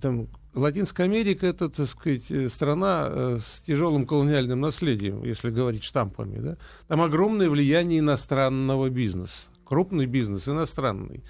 там 0.00 0.28
Латинская 0.54 1.04
Америка 1.04 1.46
это, 1.46 1.68
так 1.68 1.86
сказать, 1.86 2.30
э, 2.30 2.48
страна 2.48 3.38
с 3.38 3.62
тяжелым 3.62 4.06
колониальным 4.06 4.60
наследием, 4.60 5.22
если 5.24 5.50
говорить 5.50 5.84
штампами. 5.84 6.38
Да? 6.38 6.56
Там 6.88 7.02
огромное 7.02 7.48
влияние 7.50 8.00
иностранного 8.00 8.88
бизнеса. 8.88 9.44
Крупный 9.64 10.06
бизнес 10.06 10.48
иностранный. 10.48 11.24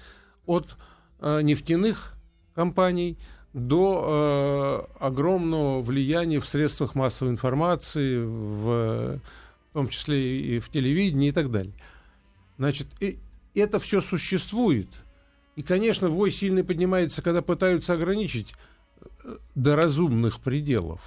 От 0.45 0.77
э, 1.19 1.41
нефтяных 1.41 2.13
компаний 2.53 3.17
до 3.57 4.87
э, 4.99 5.03
огромного 5.03 5.81
влияния 5.81 6.39
в 6.39 6.47
средствах 6.47 6.93
массовой 6.95 7.31
информации, 7.31 8.19
в, 8.19 9.19
в 9.19 9.73
том 9.73 9.87
числе 9.89 10.55
и 10.57 10.59
в 10.59 10.69
телевидении 10.69 11.29
и 11.29 11.31
так 11.31 11.49
далее. 11.49 11.73
Значит, 12.57 12.87
и 12.99 13.19
это 13.55 13.79
все 13.79 14.01
существует. 14.01 14.89
И, 15.55 15.63
конечно, 15.63 16.09
вой 16.09 16.29
сильный 16.29 16.63
поднимается, 16.63 17.23
когда 17.23 17.41
пытаются 17.41 17.93
ограничить 17.93 18.53
э, 19.23 19.37
до 19.55 19.75
разумных 19.75 20.39
пределов. 20.39 21.01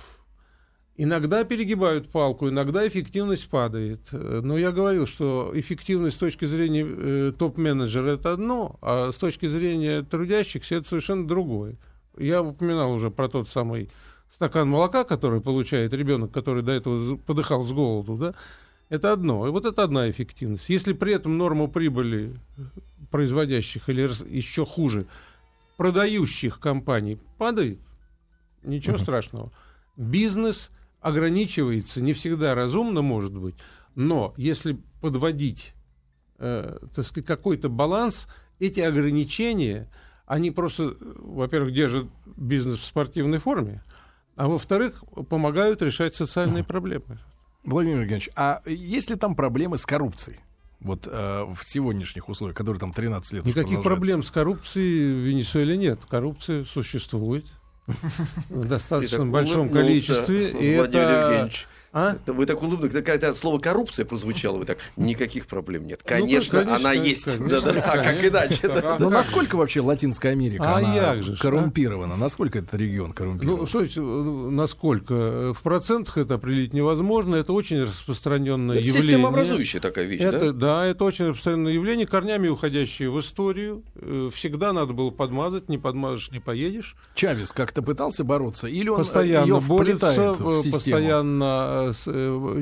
Иногда 0.97 1.45
перегибают 1.45 2.11
палку, 2.11 2.49
иногда 2.49 2.87
эффективность 2.87 3.49
падает. 3.49 4.01
Но 4.11 4.59
я 4.59 4.71
говорил, 4.71 5.07
что 5.07 5.51
эффективность 5.55 6.17
с 6.17 6.19
точки 6.19 6.45
зрения 6.45 6.85
э, 6.85 7.33
топ-менеджера 7.39 8.11
это 8.11 8.33
одно, 8.33 8.77
а 8.83 9.11
с 9.13 9.17
точки 9.17 9.47
зрения 9.47 10.03
трудящихся 10.03 10.75
это 10.75 10.89
совершенно 10.89 11.27
другое. 11.27 11.77
Я 12.19 12.43
упоминал 12.43 12.93
уже 12.93 13.11
про 13.11 13.29
тот 13.29 13.49
самый 13.49 13.91
стакан 14.35 14.69
молока, 14.69 15.05
который 15.05 15.41
получает 15.41 15.93
ребенок, 15.93 16.33
который 16.33 16.63
до 16.63 16.73
этого 16.73 17.17
подыхал 17.17 17.65
с 17.65 17.73
голоду, 17.73 18.17
да, 18.17 18.35
это 18.89 19.13
одно. 19.13 19.47
И 19.47 19.51
вот 19.51 19.65
это 19.67 19.83
одна 19.83 20.11
эффективность. 20.11 20.69
Если 20.69 20.93
при 20.93 21.13
этом 21.15 21.39
норма 21.39 21.69
прибыли 21.69 22.35
производящих 23.11 23.89
или 23.89 24.03
еще 24.35 24.67
хуже, 24.67 25.07
продающих 25.77 26.59
компаний 26.59 27.19
падает, 27.39 27.79
ничего 28.63 28.97
uh-huh. 28.97 29.03
страшного. 29.03 29.53
Бизнес 29.97 30.71
ограничивается, 31.01 32.01
не 32.01 32.13
всегда 32.13 32.55
разумно, 32.55 33.03
может 33.03 33.33
быть, 33.33 33.55
но 33.95 34.35
если 34.37 34.79
подводить, 35.01 35.73
э, 36.39 36.79
так 36.95 37.07
сказать, 37.07 37.27
какой-то 37.27 37.69
баланс, 37.69 38.29
эти 38.59 38.81
ограничения 38.81 39.89
они 40.31 40.53
просто, 40.53 40.95
во-первых, 41.01 41.75
держат 41.75 42.07
бизнес 42.37 42.79
в 42.79 42.85
спортивной 42.85 43.39
форме, 43.39 43.83
а 44.37 44.47
во-вторых, 44.47 45.03
помогают 45.29 45.83
решать 45.83 46.15
социальные 46.15 46.63
проблемы. 46.63 47.19
Владимир 47.65 48.03
Евгеньевич, 48.03 48.31
а 48.37 48.63
есть 48.65 49.11
ли 49.11 49.17
там 49.17 49.35
проблемы 49.35 49.77
с 49.77 49.85
коррупцией? 49.85 50.39
Вот 50.79 51.09
э, 51.11 51.45
в 51.53 51.59
сегодняшних 51.65 52.29
условиях, 52.29 52.57
которые 52.57 52.79
там 52.79 52.93
13 52.93 53.33
лет 53.33 53.45
Никаких 53.45 53.83
проблем 53.83 54.23
с 54.23 54.31
коррупцией 54.31 55.15
в 55.15 55.27
Венесуэле 55.27 55.77
нет. 55.77 55.99
Коррупция 56.09 56.65
существует 56.65 57.47
в 58.49 58.69
достаточно 58.69 59.27
большом 59.27 59.69
количестве. 59.69 60.51
И 60.53 60.67
это 60.69 61.51
а? 61.93 62.17
Вы 62.27 62.47
так 62.47 62.63
улыбнулись, 62.63 62.93
когда 63.05 63.35
слово 63.35 63.59
коррупция 63.59 64.07
прозвучало, 64.07 64.59
вы 64.59 64.65
так, 64.65 64.79
никаких 64.97 65.47
проблем 65.47 65.89
нет. 65.89 66.01
Конечно, 66.05 66.61
ну, 66.61 66.65
конечно 66.67 66.89
она 66.89 66.93
есть. 66.93 67.25
Конечно, 67.25 67.49
да, 67.49 67.73
да, 67.73 67.83
а 67.83 67.99
как 67.99 68.25
иначе? 68.25 68.69
Да, 68.69 68.97
Но 69.01 69.11
насколько 69.11 69.57
вообще 69.57 69.81
Латинская 69.81 70.31
Америка 70.31 70.65
а 70.67 70.79
она 70.79 71.21
же, 71.21 71.37
коррумпирована? 71.37 72.15
А? 72.15 72.17
Насколько 72.17 72.61
этот 72.61 72.75
регион 72.75 73.13
коррумпирован? 73.13 73.61
Ну, 73.61 73.67
что 73.67 73.81
значит, 73.81 74.05
насколько? 74.05 75.53
В 75.53 75.61
процентах 75.63 76.19
это 76.19 76.35
определить 76.35 76.73
невозможно. 76.73 77.35
Это 77.35 77.53
очень 77.53 77.83
распространенное 77.83 78.77
это 78.77 78.87
явление. 78.87 79.09
Системообразующая 79.09 79.81
такая 79.81 80.05
вещь, 80.05 80.21
это, 80.21 80.53
да? 80.53 80.71
Да, 80.71 80.87
это 80.87 81.05
очень 81.05 81.27
распространенное 81.27 81.73
явление, 81.73 82.07
корнями 82.07 82.47
уходящее 82.47 83.11
в 83.11 83.19
историю. 83.19 83.83
Э, 83.97 84.31
всегда 84.33 84.73
надо 84.73 84.93
было 84.93 85.11
подмазать, 85.11 85.69
не 85.69 85.79
подмажешь, 85.79 86.31
не 86.31 86.39
поедешь. 86.39 86.95
Чавес 87.17 87.51
как-то 87.51 87.83
пытался 87.83 88.23
бороться? 88.23 88.69
Или 88.69 88.89
он 88.91 88.99
постоянно 88.99 89.59
борется, 89.59 90.37
постоянно 90.71 91.80
Э, 91.80 91.80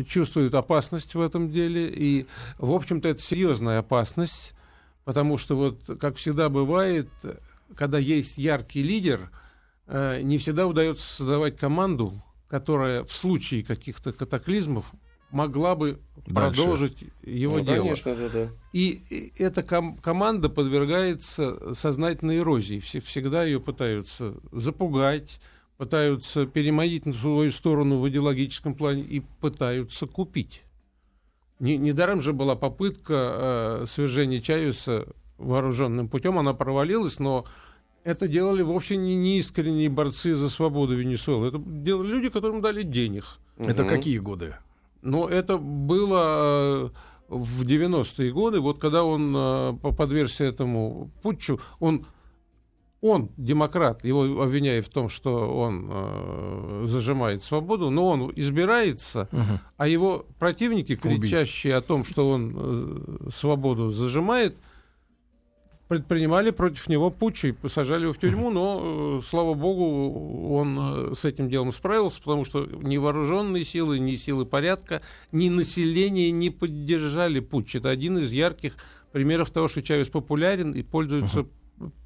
чувствуют 0.09 0.55
опасность 0.55 1.15
в 1.15 1.21
этом 1.21 1.51
деле, 1.51 1.89
и, 1.89 2.27
в 2.59 2.73
общем-то, 2.73 3.09
это 3.09 3.21
серьезная 3.21 3.81
опасность, 3.81 4.55
потому 5.05 5.39
что, 5.39 5.57
вот, 5.57 5.99
как 6.01 6.17
всегда 6.17 6.49
бывает, 6.49 7.09
когда 7.75 7.99
есть 7.99 8.39
яркий 8.39 8.83
лидер, 8.83 9.31
э, 9.87 10.21
не 10.23 10.39
всегда 10.39 10.67
удается 10.67 11.07
создавать 11.07 11.57
команду, 11.57 12.23
которая 12.49 13.05
в 13.05 13.13
случае 13.13 13.63
каких-то 13.63 14.13
катаклизмов 14.13 14.93
могла 15.31 15.75
бы 15.75 16.01
Дальше. 16.27 16.63
продолжить 16.63 17.05
его 17.23 17.59
ну, 17.59 17.65
дело. 17.65 17.83
Конечно, 17.83 18.15
да, 18.15 18.29
да. 18.29 18.49
И 18.73 19.33
эта 19.39 19.63
ком- 19.63 19.99
команда 19.99 20.49
подвергается 20.49 21.75
сознательной 21.75 22.39
эрозии. 22.39 22.81
Все, 22.81 23.01
всегда 23.01 23.45
ее 23.45 23.61
пытаются 23.61 24.35
запугать, 24.53 25.41
пытаются 25.79 26.45
переманить 26.47 27.07
на 27.07 27.15
свою 27.15 27.51
сторону 27.53 28.01
в 28.01 28.09
идеологическом 28.09 28.75
плане 28.75 29.03
и 29.03 29.21
пытаются 29.21 30.07
купить. 30.07 30.63
Не, 31.61 31.77
недаром 31.79 32.21
же 32.21 32.33
была 32.33 32.57
попытка 32.57 33.81
э, 33.83 33.87
свержения 33.87 34.41
Чавеса 34.41 35.07
вооруженным 35.39 36.09
путем, 36.09 36.39
она 36.39 36.53
провалилась, 36.53 37.21
но 37.21 37.45
это 38.03 38.27
делали 38.27 38.63
вовсе 38.63 38.97
не 38.97 39.15
неискренние 39.17 39.89
борцы 39.89 40.35
за 40.35 40.49
свободу 40.51 40.97
Венесуэлы. 40.97 41.49
Это 41.49 41.59
делали 41.59 42.09
люди, 42.09 42.29
которым 42.29 42.61
дали 42.61 42.83
денег. 42.83 43.25
Это 43.57 43.83
Мгм. 43.85 43.89
какие 43.95 44.19
годы? 44.19 44.57
Но 45.03 45.29
это 45.29 45.59
было 45.59 46.89
э, 46.89 46.91
в 47.29 47.63
90-е 47.65 48.33
годы, 48.33 48.59
вот 48.61 48.81
когда 48.81 49.05
он 49.05 49.33
э, 49.37 49.73
по- 49.81 49.93
подвергся 49.93 50.45
этому 50.45 51.11
путчу, 51.23 51.61
он, 51.79 52.07
он 53.01 53.31
демократ, 53.37 54.05
его 54.05 54.43
обвиняют 54.43 54.87
в 54.87 54.91
том, 54.91 55.09
что 55.09 55.57
он 55.57 55.89
э, 55.89 56.83
зажимает 56.87 57.43
свободу, 57.43 57.91
но 57.91 58.07
он 58.07 58.33
избирается, 58.35 59.29
а 59.77 59.87
его 59.87 60.27
противники, 60.39 60.99
Убить. 61.03 61.21
кричащие 61.21 61.77
о 61.77 61.81
том, 61.81 62.05
что 62.05 62.29
он 62.29 62.55
э, 62.57 63.31
свободу 63.33 63.91
зажимает, 63.91 64.57
предпринимали 65.89 66.51
против 66.51 66.89
него 66.89 67.11
путч 67.11 67.45
и 67.47 67.53
посажали 67.53 68.03
его 68.03 68.13
в 68.13 68.19
тюрьму, 68.19 68.51
но, 68.51 69.19
э, 69.19 69.21
слава 69.25 69.55
богу, 69.55 70.53
он 70.53 70.79
э, 70.79 71.15
с 71.15 71.25
этим 71.25 71.49
делом 71.49 71.73
справился, 71.73 72.21
потому 72.21 72.45
что 72.45 72.67
ни 72.67 72.97
вооруженные 72.99 73.65
силы, 73.65 73.99
ни 73.99 74.17
силы 74.17 74.45
порядка, 74.45 75.01
ни 75.33 75.49
население 75.49 76.31
не 76.31 76.51
поддержали 76.51 77.41
путч. 77.41 77.77
Это 77.77 77.91
один 77.91 78.19
из 78.19 78.33
ярких 78.33 78.75
примеров 79.13 79.51
того, 79.51 79.69
что 79.69 79.83
Чавес 79.83 80.09
популярен 80.09 80.73
и 80.73 80.83
пользуется 80.83 81.47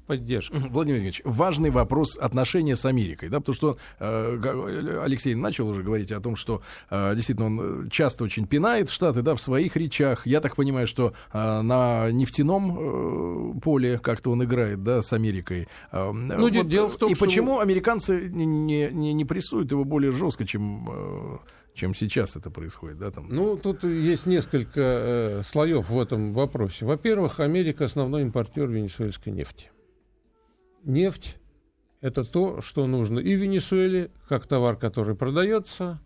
поддержкой. 0.07 0.59
Владимир 0.69 0.99
Ильич, 0.99 1.21
важный 1.23 1.69
вопрос 1.69 2.17
отношения 2.17 2.75
с 2.75 2.85
Америкой, 2.85 3.29
да, 3.29 3.39
потому 3.39 3.55
что 3.55 3.77
э, 3.99 4.99
Алексей 5.03 5.33
начал 5.35 5.67
уже 5.69 5.81
говорить 5.81 6.11
о 6.11 6.19
том, 6.19 6.35
что 6.35 6.61
э, 6.89 7.13
действительно 7.15 7.47
он 7.47 7.85
э, 7.85 7.89
часто 7.89 8.23
очень 8.25 8.45
пинает 8.45 8.89
Штаты, 8.89 9.21
да, 9.21 9.33
в 9.35 9.41
своих 9.41 9.75
речах. 9.77 10.27
Я 10.27 10.41
так 10.41 10.55
понимаю, 10.55 10.87
что 10.87 11.13
э, 11.31 11.61
на 11.61 12.11
нефтяном 12.11 13.55
э, 13.57 13.59
поле 13.61 13.97
как-то 13.97 14.31
он 14.31 14.43
играет, 14.43 14.83
да, 14.83 15.01
с 15.01 15.13
Америкой. 15.13 15.67
Э, 15.91 16.11
Ну, 16.11 16.49
де- 16.49 16.63
дело 16.63 16.89
в 16.89 16.97
том, 16.97 17.11
и 17.11 17.15
что- 17.15 17.25
почему 17.25 17.59
американцы 17.59 18.29
не, 18.29 18.45
не, 18.45 18.89
не- 18.91 19.13
не 19.13 19.25
прессуют 19.25 19.71
его 19.71 19.85
более 19.85 20.11
жестко, 20.11 20.45
чем 20.45 20.89
э, 20.91 21.37
чем 21.73 21.95
сейчас 21.95 22.35
это 22.35 22.49
происходит, 22.49 22.99
да, 22.99 23.11
там. 23.11 23.27
Ну, 23.29 23.57
тут 23.57 23.83
есть 23.83 24.25
несколько 24.25 24.81
э, 24.81 25.41
слоев 25.43 25.89
в 25.89 25.99
этом 25.99 26.33
вопросе. 26.33 26.85
Во-первых, 26.85 27.39
Америка 27.39 27.85
основной 27.85 28.21
импортер 28.21 28.67
венесуэльской 28.67 29.33
нефти. 29.33 29.71
Нефть– 30.83 31.37
это 32.01 32.23
то, 32.23 32.61
что 32.61 32.85
нужно 32.85 33.19
и 33.19 33.33
Венесуэле, 33.33 34.11
как 34.27 34.45
товар, 34.45 34.75
который 34.75 35.15
продается, 35.15 36.01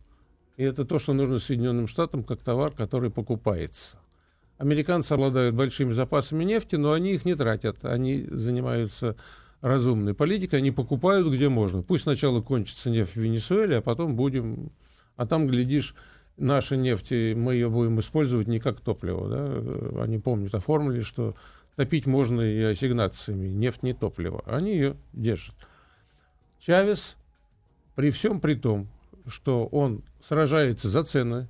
и 0.55 0.63
это 0.63 0.85
то, 0.85 0.99
что 0.99 1.13
нужно 1.13 1.39
Соединенным 1.39 1.87
Штатам, 1.87 2.23
как 2.23 2.41
товар, 2.41 2.71
который 2.71 3.11
покупается. 3.11 3.97
Американцы 4.57 5.13
обладают 5.13 5.55
большими 5.55 5.93
запасами 5.93 6.43
нефти, 6.43 6.75
но 6.75 6.93
они 6.93 7.13
их 7.13 7.25
не 7.25 7.35
тратят. 7.35 7.85
Они 7.85 8.25
занимаются 8.29 9.15
разумной 9.61 10.13
политикой, 10.13 10.55
они 10.55 10.71
покупают 10.71 11.27
где 11.27 11.49
можно. 11.49 11.83
Пусть 11.83 12.03
сначала 12.03 12.41
кончится 12.41 12.89
нефть 12.89 13.13
в 13.13 13.17
Венесуэле, 13.17 13.77
а 13.77 13.81
потом 13.81 14.15
будем... 14.15 14.71
А 15.17 15.25
там, 15.25 15.47
глядишь, 15.47 15.93
наша 16.37 16.77
нефть, 16.77 17.11
мы 17.11 17.55
ее 17.55 17.69
будем 17.69 17.99
использовать 17.99 18.47
не 18.47 18.59
как 18.59 18.79
топливо. 18.79 19.29
Да? 19.29 20.01
Они 20.03 20.19
помнят 20.19 20.55
о 20.55 20.59
формуле, 20.59 21.01
что 21.01 21.35
топить 21.75 22.05
можно 22.05 22.41
и 22.41 22.61
ассигнациями. 22.61 23.49
Нефть 23.49 23.83
не 23.83 23.93
топливо. 23.93 24.43
Они 24.45 24.71
ее 24.71 24.95
держат. 25.11 25.55
Чавес, 26.59 27.17
при 27.95 28.11
всем 28.11 28.39
при 28.39 28.55
том, 28.55 28.87
что 29.27 29.65
он 29.67 30.03
сражается 30.21 30.87
за 30.87 31.03
цены 31.03 31.47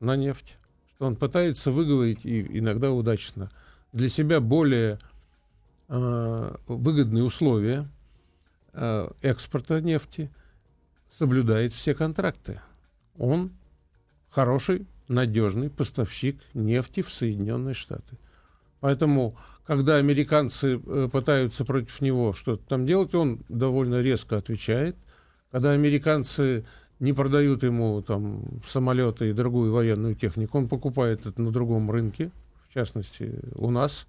на 0.00 0.16
нефть, 0.16 0.58
что 0.94 1.06
он 1.06 1.16
пытается 1.16 1.70
выговорить, 1.70 2.24
и 2.24 2.58
иногда 2.58 2.92
удачно, 2.92 3.50
для 3.92 4.08
себя 4.08 4.40
более 4.40 4.98
э, 5.88 6.56
выгодные 6.66 7.24
условия 7.24 7.88
э, 8.72 9.08
экспорта 9.22 9.80
нефти, 9.80 10.30
соблюдает 11.16 11.72
все 11.72 11.94
контракты. 11.94 12.60
Он 13.18 13.50
хороший, 14.30 14.86
надежный 15.08 15.70
поставщик 15.70 16.40
нефти 16.54 17.02
в 17.02 17.12
Соединенные 17.12 17.74
Штаты. 17.74 18.18
Поэтому, 18.80 19.36
когда 19.64 19.96
американцы 19.96 20.80
э, 20.84 21.08
пытаются 21.10 21.64
против 21.64 22.00
него 22.00 22.34
что-то 22.34 22.62
там 22.68 22.86
делать, 22.86 23.14
он 23.14 23.40
довольно 23.48 24.02
резко 24.02 24.36
отвечает. 24.36 24.96
Когда 25.50 25.72
американцы 25.72 26.66
не 27.00 27.12
продают 27.12 27.62
ему 27.62 28.02
там 28.02 28.60
самолеты 28.66 29.30
и 29.30 29.32
другую 29.32 29.72
военную 29.72 30.14
технику, 30.14 30.58
он 30.58 30.68
покупает 30.68 31.26
это 31.26 31.40
на 31.40 31.50
другом 31.50 31.90
рынке, 31.90 32.30
в 32.68 32.74
частности, 32.74 33.40
у 33.54 33.70
нас, 33.70 34.06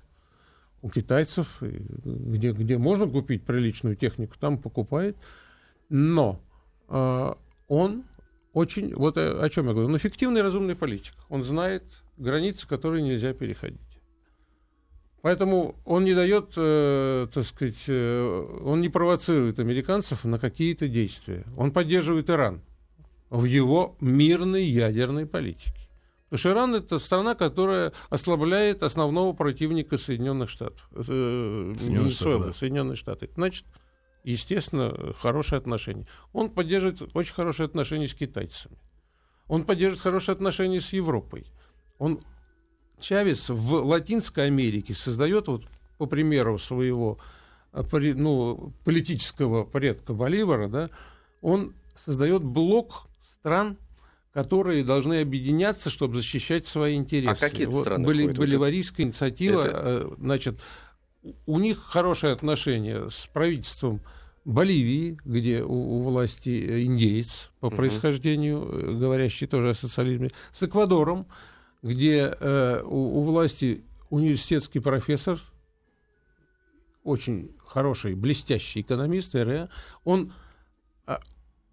у 0.82 0.89
китайцев, 0.89 1.58
где, 1.62 2.52
где 2.52 2.78
можно 2.78 3.08
купить 3.08 3.43
приличную 3.43 3.96
технику, 3.96 4.36
там 4.39 4.58
покупает. 4.58 5.15
Но 5.89 6.39
э, 6.89 7.34
он 7.67 8.04
очень, 8.58 8.96
вот 8.96 9.17
о, 9.17 9.43
о 9.43 9.50
чем 9.50 9.67
я 9.67 9.74
говорю, 9.74 9.88
он 9.88 9.98
эффективный 9.98 10.41
разумный 10.41 10.76
политик. 10.76 11.13
Он 11.30 11.43
знает 11.43 11.84
границы, 12.17 12.67
которые 12.67 13.04
нельзя 13.04 13.34
переходить. 13.34 13.80
Поэтому 15.22 15.76
он 15.86 16.06
не 16.06 16.15
дает, 16.15 16.54
э, 16.58 17.28
так 17.32 17.46
сказать, 17.46 17.84
э, 17.88 18.62
он 18.63 18.82
не 18.82 18.89
провоцирует 18.89 19.60
американцев 19.60 20.26
на 20.26 20.39
какие-то 20.39 20.88
действия. 20.88 21.43
Он 21.56 21.72
поддерживает 21.72 22.32
Иран 22.32 22.62
в 23.30 23.43
его 23.46 23.96
мирной 24.00 24.63
ядерной 24.63 25.28
политике. 25.28 25.89
Потому 26.30 26.39
что 26.39 26.52
Иран 26.52 26.76
это 26.76 26.98
страна, 26.98 27.36
которая 27.36 27.93
ослабляет 28.10 28.82
основного 28.82 29.34
противника 29.34 30.00
Соединенных 30.00 30.50
Штатов. 30.50 30.89
Э, 30.96 31.04
Соединенные 31.04 32.06
Венесуэлы, 32.06 32.43
Штаты. 32.43 32.58
Соединенные 32.58 32.96
Штаты. 32.96 33.30
Значит, 33.36 33.65
естественно, 34.31 35.13
хорошие 35.19 35.57
отношения. 35.57 36.05
Он 36.33 36.49
поддерживает 36.49 37.01
очень 37.15 37.33
хорошие 37.33 37.65
отношения 37.65 38.07
с 38.07 38.13
китайцами. 38.13 38.77
Он 39.47 39.63
поддерживает 39.63 40.01
хорошие 40.01 40.33
отношения 40.33 40.81
с 40.81 40.91
Европой. 40.93 41.45
Он 41.97 42.19
Чавес 42.99 43.49
в 43.49 43.73
Латинской 43.85 44.47
Америке 44.47 44.93
создает, 44.93 45.47
вот, 45.47 45.63
по 45.97 46.05
примеру 46.05 46.57
своего 46.57 47.19
пори- 47.71 48.13
ну, 48.15 48.73
политического 48.83 49.63
предка 49.63 50.13
Боливара, 50.13 50.67
да, 50.67 50.89
он 51.41 51.73
создает 51.95 52.43
блок 52.43 53.07
стран, 53.23 53.77
которые 54.33 54.83
должны 54.83 55.21
объединяться, 55.21 55.89
чтобы 55.89 56.17
защищать 56.17 56.67
свои 56.67 56.95
интересы. 56.95 57.31
А 57.45 57.49
какие 57.49 57.65
Вот 57.67 57.81
страны 57.85 58.03
боли- 58.05 58.27
Боливарийская 58.27 59.05
инициатива, 59.05 59.61
это- 59.61 59.81
э, 59.85 60.15
значит, 60.17 60.59
у 61.45 61.59
них 61.59 61.79
хорошие 61.83 62.33
отношения 62.33 63.09
с 63.09 63.27
правительством 63.27 64.01
Боливии, 64.47 65.19
где 65.25 65.62
у, 65.62 65.97
у 65.97 66.01
власти 66.03 66.49
э, 66.49 66.83
индеец 66.83 67.51
по 67.60 67.69
происхождению, 67.69 68.63
э, 68.63 68.93
говорящий 68.93 69.45
тоже 69.45 69.71
о 69.71 69.73
социализме, 69.73 70.29
с 70.53 70.63
Эквадором, 70.63 71.27
где 71.83 72.33
э, 72.39 72.81
у, 72.81 73.19
у 73.19 73.21
власти 73.23 73.83
университетский 74.10 74.79
профессор, 74.79 75.38
очень 77.03 77.51
хороший, 77.65 78.15
блестящий 78.15 78.79
экономист, 78.81 79.36
РЭ, 79.36 79.67
он 80.05 80.31
а, 81.05 81.19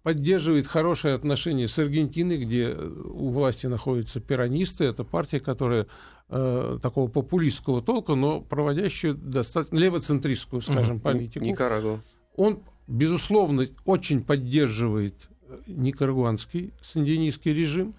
поддерживает 0.03 0.67
хорошие 0.67 1.13
отношения 1.13 1.69
с 1.69 1.79
Аргентиной, 1.79 2.37
где 2.37 2.71
э, 2.71 2.87
у 3.05 3.29
власти 3.29 3.67
находятся 3.67 4.19
перонисты. 4.19 4.83
Это 4.83 5.05
партия, 5.05 5.39
которая 5.39 5.87
э, 6.27 6.79
такого 6.81 7.09
популистского 7.09 7.81
толка, 7.81 8.15
но 8.15 8.41
проводящая 8.41 9.13
достаточно 9.13 9.77
левоцентристскую, 9.77 10.61
скажем, 10.61 10.99
политику. 10.99 11.45
Никарагуа. 11.45 12.01
Он, 12.35 12.59
безусловно, 12.87 13.65
очень 13.85 14.23
поддерживает 14.23 15.15
э, 15.47 15.57
никарагуанский, 15.67 16.73
сандинистский 16.81 17.53
режим. 17.53 17.95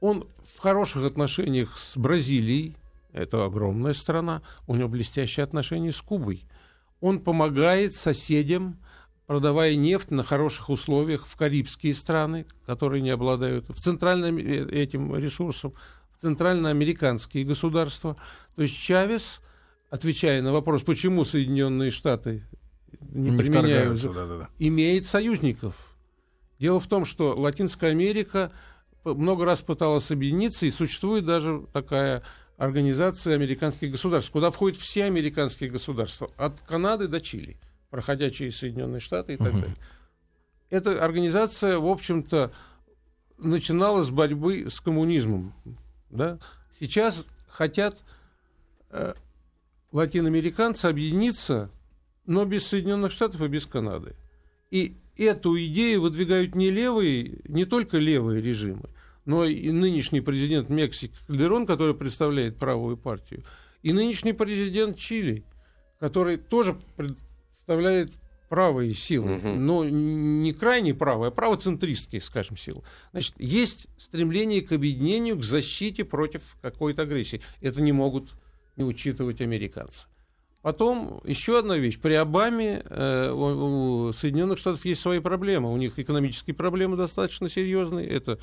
Он 0.00 0.26
в 0.44 0.58
хороших 0.58 1.04
отношениях 1.04 1.76
с 1.76 1.96
Бразилией, 1.96 2.76
это 3.12 3.44
огромная 3.44 3.94
страна, 3.94 4.42
у 4.66 4.76
него 4.76 4.88
блестящие 4.88 5.44
отношения 5.44 5.92
с 5.92 6.00
Кубой. 6.00 6.44
Он 7.00 7.20
помогает 7.20 7.94
соседям, 7.94 8.78
продавая 9.26 9.74
нефть 9.76 10.10
на 10.10 10.22
хороших 10.22 10.70
условиях 10.70 11.26
в 11.26 11.36
карибские 11.36 11.94
страны, 11.94 12.46
которые 12.66 13.02
не 13.02 13.10
обладают, 13.10 13.68
в 13.68 13.80
центральном 13.80 14.38
э, 14.38 14.68
этим 14.70 15.16
ресурсом, 15.16 15.74
в 16.16 16.20
центральноамериканские 16.22 17.44
государства. 17.44 18.16
То 18.56 18.62
есть 18.62 18.76
Чавес, 18.76 19.40
отвечая 19.90 20.42
на 20.42 20.52
вопрос, 20.52 20.82
почему 20.82 21.24
Соединенные 21.24 21.90
Штаты 21.90 22.44
не, 23.00 23.30
не 23.30 23.38
применяют 23.38 23.98
вторгаются, 23.98 24.12
да-да-да. 24.12 24.48
имеет 24.58 25.06
союзников. 25.06 25.94
Дело 26.58 26.80
в 26.80 26.86
том, 26.86 27.04
что 27.04 27.34
Латинская 27.38 27.90
Америка 27.90 28.52
много 29.04 29.44
раз 29.44 29.60
пыталась 29.60 30.10
объединиться, 30.10 30.66
и 30.66 30.70
существует 30.70 31.24
даже 31.24 31.66
такая 31.72 32.22
организация 32.56 33.34
американских 33.34 33.92
государств, 33.92 34.30
куда 34.32 34.50
входят 34.50 34.78
все 34.78 35.04
американские 35.04 35.70
государства, 35.70 36.30
от 36.36 36.60
Канады 36.60 37.06
до 37.06 37.20
Чили, 37.20 37.56
проходя 37.90 38.30
через 38.30 38.58
Соединенные 38.58 39.00
Штаты 39.00 39.34
и 39.34 39.36
так 39.36 39.52
Мгм. 39.52 39.60
далее. 39.60 39.76
Эта 40.70 41.02
организация, 41.02 41.78
в 41.78 41.86
общем-то, 41.86 42.52
начинала 43.38 44.02
с 44.02 44.10
борьбы 44.10 44.68
с 44.68 44.80
коммунизмом. 44.80 45.54
Да? 46.10 46.38
Сейчас 46.80 47.24
хотят 47.48 47.96
э, 48.90 49.14
латиноамериканцы 49.92 50.86
объединиться, 50.86 51.70
но 52.28 52.44
без 52.44 52.66
Соединенных 52.66 53.10
Штатов 53.10 53.40
и 53.40 53.48
без 53.48 53.64
Канады. 53.64 54.14
И 54.70 54.94
эту 55.16 55.58
идею 55.64 56.02
выдвигают 56.02 56.54
не 56.54 56.70
левые, 56.70 57.38
не 57.48 57.64
только 57.64 57.96
левые 57.96 58.42
режимы, 58.42 58.90
но 59.24 59.46
и 59.46 59.70
нынешний 59.70 60.20
президент 60.20 60.68
Мексики 60.68 61.14
Кальдерон, 61.26 61.66
который 61.66 61.94
представляет 61.94 62.58
правую 62.58 62.98
партию, 62.98 63.44
и 63.82 63.94
нынешний 63.94 64.34
президент 64.34 64.98
Чили, 64.98 65.42
который 65.98 66.36
тоже 66.36 66.76
представляет 66.96 68.12
правые 68.50 68.92
силы, 68.92 69.36
угу. 69.36 69.48
но 69.48 69.84
не 69.86 70.52
крайне 70.52 70.92
правые, 70.92 71.28
а 71.28 71.30
правоцентристские, 71.30 72.20
скажем, 72.20 72.58
силы. 72.58 72.82
Значит, 73.12 73.34
есть 73.38 73.86
стремление 73.96 74.60
к 74.60 74.72
объединению, 74.72 75.38
к 75.38 75.44
защите 75.44 76.04
против 76.04 76.56
какой-то 76.60 77.02
агрессии. 77.02 77.40
Это 77.62 77.80
не 77.80 77.92
могут 77.92 78.30
не 78.76 78.84
учитывать 78.84 79.40
американцы. 79.40 80.08
Потом 80.68 81.22
еще 81.24 81.60
одна 81.60 81.78
вещь. 81.78 81.98
При 81.98 82.12
Обаме 82.12 82.82
э, 82.84 83.30
у, 83.30 84.08
у 84.08 84.12
Соединенных 84.12 84.58
Штатов 84.58 84.84
есть 84.84 85.00
свои 85.00 85.18
проблемы. 85.18 85.72
У 85.72 85.76
них 85.78 85.98
экономические 85.98 86.52
проблемы 86.52 86.98
достаточно 86.98 87.48
серьезные. 87.48 88.06
Это 88.06 88.38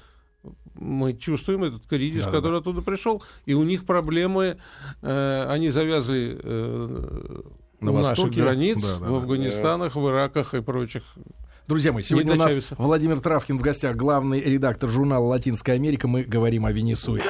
мы 0.74 1.14
чувствуем 1.14 1.66
этот 1.66 1.86
кризис, 1.86 2.26
да, 2.26 2.32
который 2.32 2.54
да. 2.54 2.58
оттуда 2.58 2.82
пришел, 2.82 3.22
и 3.46 3.54
у 3.54 3.62
них 3.62 3.86
проблемы, 3.86 4.58
э, 5.04 5.46
они 5.50 5.70
завязли 5.70 6.36
э, 6.42 7.42
на 7.80 7.92
наших 7.92 8.32
границ, 8.32 8.82
да, 8.82 9.06
да, 9.06 9.12
в 9.12 9.16
Афганистанах, 9.18 9.94
да. 9.94 10.00
в 10.00 10.10
Ираках 10.10 10.56
и 10.56 10.62
прочих. 10.62 11.04
Друзья 11.68 11.94
мои, 11.94 12.02
сегодня 12.02 12.34
у 12.34 12.38
нас 12.38 12.54
Чавеса. 12.54 12.76
Владимир 12.80 13.20
Травкин 13.20 13.60
в 13.60 13.62
гостях, 13.62 13.96
главный 13.96 14.42
редактор 14.42 14.90
журнала 14.90 15.28
«Латинская 15.28 15.74
Америка». 15.74 16.08
Мы 16.08 16.24
говорим 16.24 16.66
о 16.66 16.72
Венесуэле. 16.72 17.30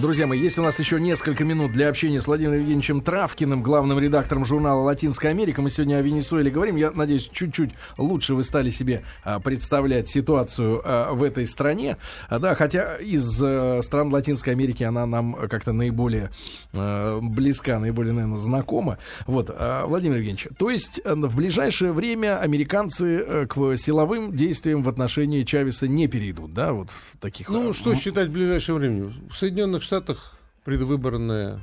Друзья 0.00 0.26
мои, 0.26 0.38
есть 0.38 0.58
у 0.58 0.62
нас 0.62 0.78
еще 0.78 1.00
несколько 1.00 1.42
минут 1.42 1.72
для 1.72 1.88
общения 1.88 2.20
с 2.20 2.26
Владимиром 2.26 2.56
Евгеньевичем 2.56 3.00
Травкиным, 3.00 3.62
главным 3.62 3.98
редактором 3.98 4.44
журнала 4.44 4.82
«Латинская 4.82 5.30
Америка». 5.30 5.62
Мы 5.62 5.70
сегодня 5.70 5.96
о 5.96 6.02
Венесуэле 6.02 6.50
говорим. 6.50 6.76
Я 6.76 6.90
надеюсь, 6.90 7.30
чуть-чуть 7.32 7.70
лучше 7.96 8.34
вы 8.34 8.44
стали 8.44 8.68
себе 8.68 9.04
а, 9.24 9.40
представлять 9.40 10.06
ситуацию 10.08 10.82
а, 10.84 11.14
в 11.14 11.22
этой 11.22 11.46
стране. 11.46 11.96
А, 12.28 12.38
да, 12.38 12.54
хотя 12.54 12.96
из 12.96 13.36
стран 13.84 14.12
Латинской 14.12 14.52
Америки 14.52 14.82
она 14.82 15.06
нам 15.06 15.34
как-то 15.48 15.72
наиболее 15.72 16.30
близка, 16.72 17.78
наиболее, 17.78 18.12
наверное, 18.12 18.38
знакома. 18.38 18.98
Вот, 19.26 19.48
Владимир 19.86 20.18
Евгеньевич, 20.18 20.48
то 20.58 20.68
есть 20.68 21.00
а, 21.04 21.14
в 21.14 21.34
ближайшее 21.34 21.92
время 21.92 22.38
американцы 22.38 23.24
а, 23.26 23.46
к 23.46 23.76
силовым 23.78 24.30
действиям 24.32 24.82
в 24.82 24.90
отношении 24.90 25.42
Чавеса 25.42 25.88
не 25.88 26.06
перейдут, 26.06 26.52
да, 26.52 26.74
вот 26.74 26.90
в 26.90 27.16
таких... 27.18 27.48
Ну, 27.48 27.72
что 27.72 27.94
считать 27.94 28.28
в 28.28 28.32
ближайшее 28.32 28.74
время? 28.76 29.14
В 29.30 29.34
Соединенных 29.34 29.85
Штатах 29.86 30.36
предвыборная 30.64 31.60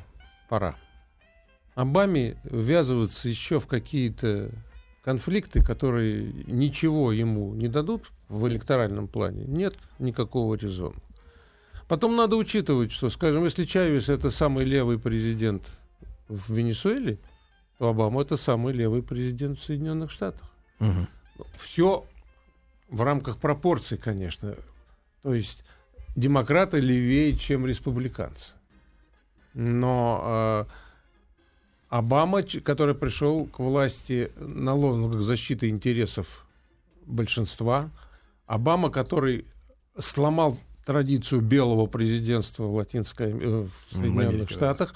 пора. 0.47 0.77
Обаме 1.75 2.37
ввязываться 2.45 3.27
еще 3.27 3.59
в 3.59 3.67
какие-то 3.67 4.49
конфликты, 5.03 5.61
которые 5.61 6.31
ничего 6.47 7.11
ему 7.11 7.53
не 7.53 7.67
дадут 7.67 8.11
в 8.29 8.47
электоральном 8.47 9.09
плане, 9.09 9.43
нет 9.43 9.75
никакого 9.99 10.55
резона. 10.55 10.95
Потом 11.89 12.15
надо 12.15 12.37
учитывать, 12.37 12.93
что, 12.93 13.09
скажем, 13.09 13.43
если 13.43 13.65
Чавес 13.65 14.07
это 14.07 14.31
самый 14.31 14.63
левый 14.63 14.97
президент 14.97 15.63
в 16.29 16.53
Венесуэле, 16.53 17.19
то 17.77 17.89
Обама 17.89 18.21
это 18.21 18.37
самый 18.37 18.73
левый 18.73 19.03
президент 19.03 19.59
в 19.59 19.63
Соединенных 19.63 20.11
Штатах. 20.11 20.49
Угу. 20.79 21.45
Все 21.57 22.05
в 22.87 23.01
рамках 23.01 23.37
пропорций, 23.37 23.97
конечно. 23.97 24.55
То 25.23 25.33
есть 25.33 25.65
демократы 26.15 26.79
левее, 26.79 27.37
чем 27.37 27.65
республиканцы. 27.65 28.51
Но 29.53 30.65
э, 30.69 30.73
Обама, 31.89 32.41
который 32.41 32.95
пришел 32.95 33.45
к 33.45 33.59
власти 33.59 34.31
на 34.37 34.73
лозунгах 34.73 35.21
защиты 35.21 35.69
интересов 35.69 36.45
большинства, 37.05 37.91
Обама, 38.47 38.89
который 38.89 39.45
сломал 39.97 40.57
традицию 40.85 41.41
белого 41.41 41.85
президентства 41.85 42.63
в, 42.63 42.73
Латинской, 42.73 43.31
э, 43.31 43.67
в 43.67 43.95
Соединенных 43.95 44.29
Америка, 44.29 44.53
Штатах, 44.53 44.95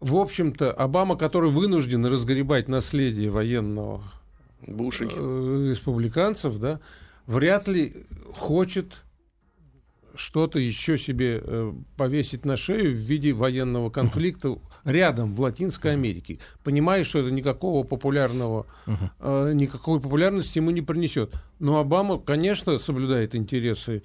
в 0.00 0.16
общем-то, 0.16 0.72
Обама, 0.72 1.16
который 1.16 1.50
вынужден 1.50 2.04
разгребать 2.04 2.68
наследие 2.68 3.30
военного 3.30 4.02
Бушики. 4.66 5.14
Э, 5.16 5.68
республиканцев, 5.70 6.58
да, 6.58 6.80
вряд 7.26 7.68
ли 7.68 8.04
хочет 8.34 9.04
что-то 10.16 10.58
еще 10.58 10.98
себе 10.98 11.40
э, 11.42 11.72
повесить 11.96 12.44
на 12.44 12.56
шею 12.56 12.92
в 12.92 12.98
виде 12.98 13.32
военного 13.32 13.90
конфликта 13.90 14.58
рядом, 14.84 15.34
в 15.34 15.40
Латинской 15.40 15.92
Америке, 15.92 16.38
понимая, 16.62 17.04
что 17.04 17.20
это 17.20 17.30
никакого 17.30 17.84
популярного, 17.84 18.66
э, 18.86 19.52
никакой 19.54 20.00
популярности 20.00 20.58
ему 20.58 20.70
не 20.70 20.82
принесет. 20.82 21.34
Но 21.58 21.78
Обама, 21.78 22.18
конечно, 22.18 22.78
соблюдает 22.78 23.34
интересы 23.34 24.02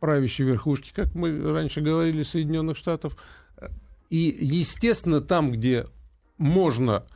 правящей 0.00 0.46
верхушки, 0.46 0.92
как 0.94 1.14
мы 1.14 1.50
раньше 1.50 1.80
говорили, 1.80 2.22
Соединенных 2.22 2.76
Штатов. 2.76 3.16
И, 4.10 4.36
естественно, 4.40 5.20
там, 5.20 5.50
где 5.50 5.86
можно 6.38 7.06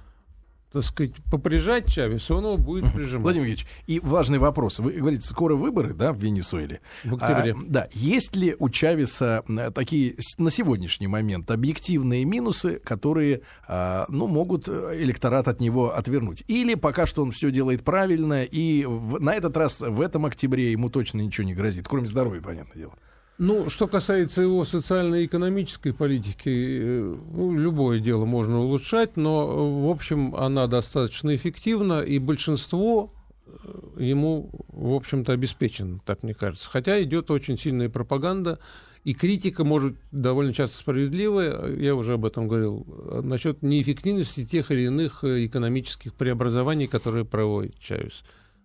так 0.73 0.83
сказать, 0.85 1.15
поприжать 1.31 1.93
Чавеса, 1.93 2.35
он 2.35 2.45
его 2.45 2.57
будет 2.57 2.93
прижимать. 2.93 3.23
Владимир 3.23 3.49
Ильич, 3.49 3.67
и 3.87 3.99
важный 3.99 4.39
вопрос. 4.39 4.79
Вы 4.79 4.93
говорите, 4.93 5.25
скоро 5.25 5.57
выборы, 5.57 5.95
да, 5.95 6.13
в 6.13 6.19
Венесуэле? 6.19 6.81
В 7.05 7.15
октябре. 7.17 7.53
А, 7.53 7.57
да. 7.67 7.89
Есть 7.93 8.37
ли 8.37 8.55
у 8.59 8.69
Чавеса 8.69 9.43
такие 9.75 10.17
на 10.39 10.51
сегодняшний 10.51 11.09
момент 11.09 11.51
объективные 11.51 12.25
минусы, 12.25 12.79
которые, 12.79 13.43
а, 13.67 14.07
ну, 14.09 14.29
могут 14.29 14.69
э, 14.69 14.99
электорат 15.01 15.49
от 15.49 15.61
него 15.61 15.97
отвернуть? 15.97 16.45
Или 16.47 16.75
пока 16.75 17.07
что 17.07 17.23
он 17.23 17.33
все 17.33 17.51
делает 17.51 17.83
правильно, 17.83 18.45
и 18.45 18.85
в, 18.85 19.21
на 19.21 19.35
этот 19.35 19.57
раз, 19.57 19.81
в 19.81 20.01
этом 20.01 20.27
октябре 20.27 20.71
ему 20.71 20.89
точно 20.89 21.21
ничего 21.21 21.47
не 21.47 21.55
грозит, 21.55 21.89
кроме 21.89 22.07
здоровья, 22.07 22.41
понятное 22.41 22.77
дело? 22.77 22.95
Ну, 23.43 23.71
что 23.71 23.89
касается 23.89 24.43
его 24.43 24.67
социально-экономической 24.67 25.95
политики, 25.95 26.51
э, 26.51 27.17
ну, 27.33 27.57
любое 27.57 27.99
дело 27.99 28.27
можно 28.27 28.61
улучшать, 28.61 29.17
но, 29.17 29.81
в 29.81 29.91
общем, 29.91 30.37
она 30.37 30.67
достаточно 30.67 31.35
эффективна, 31.35 32.03
и 32.03 32.19
большинство 32.19 33.15
э, 33.47 34.03
ему, 34.03 34.51
в 34.69 34.93
общем-то, 34.93 35.33
обеспечено, 35.33 36.01
так 36.05 36.23
мне 36.23 36.35
кажется. 36.35 36.69
Хотя 36.69 37.03
идет 37.03 37.31
очень 37.31 37.57
сильная 37.57 37.89
пропаганда, 37.89 38.59
и 39.05 39.15
критика 39.15 39.65
может 39.65 39.97
довольно 40.13 40.53
часто 40.53 40.77
справедливая, 40.77 41.75
я 41.77 41.95
уже 41.95 42.13
об 42.13 42.27
этом 42.27 42.47
говорил, 42.47 42.87
насчет 43.23 43.63
неэффективности 43.63 44.45
тех 44.45 44.71
или 44.71 44.83
иных 44.83 45.25
э, 45.25 45.47
экономических 45.47 46.13
преобразований, 46.13 46.89
которые 46.89 47.25
проводит 47.25 47.79
Чавес. 47.79 48.23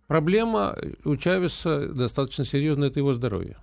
Проблема 0.07 0.77
у 1.05 1.15
Чавеса 1.15 1.87
достаточно 1.93 2.43
серьезная, 2.43 2.89
это 2.89 2.99
его 2.99 3.13
здоровье 3.13 3.55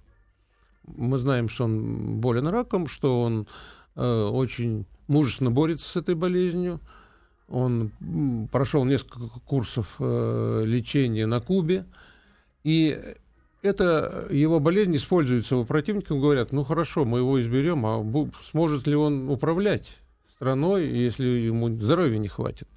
мы 0.96 1.18
знаем, 1.18 1.48
что 1.48 1.64
он 1.64 2.20
болен 2.20 2.46
раком, 2.46 2.86
что 2.86 3.22
он 3.22 3.46
э, 3.94 4.24
очень 4.24 4.86
мужественно 5.08 5.50
борется 5.50 5.88
с 5.88 5.96
этой 5.96 6.14
болезнью. 6.14 6.80
Он 7.48 7.90
прошел 8.50 8.84
несколько 8.84 9.40
курсов 9.40 9.96
э, 9.98 10.62
лечения 10.64 11.26
на 11.26 11.40
Кубе. 11.40 11.84
И 12.64 12.98
эта 13.62 14.26
его 14.30 14.58
болезнь 14.58 14.96
используется 14.96 15.56
у 15.56 15.64
противников. 15.64 16.20
Говорят, 16.20 16.52
ну 16.52 16.64
хорошо, 16.64 17.04
мы 17.04 17.18
его 17.18 17.40
изберем, 17.40 17.84
а 17.86 18.04
сможет 18.42 18.86
ли 18.86 18.94
он 18.94 19.28
управлять 19.28 19.98
страной, 20.34 20.88
если 20.88 21.26
ему 21.26 21.68
здоровья 21.78 22.18
не 22.18 22.28
хватит? 22.28 22.68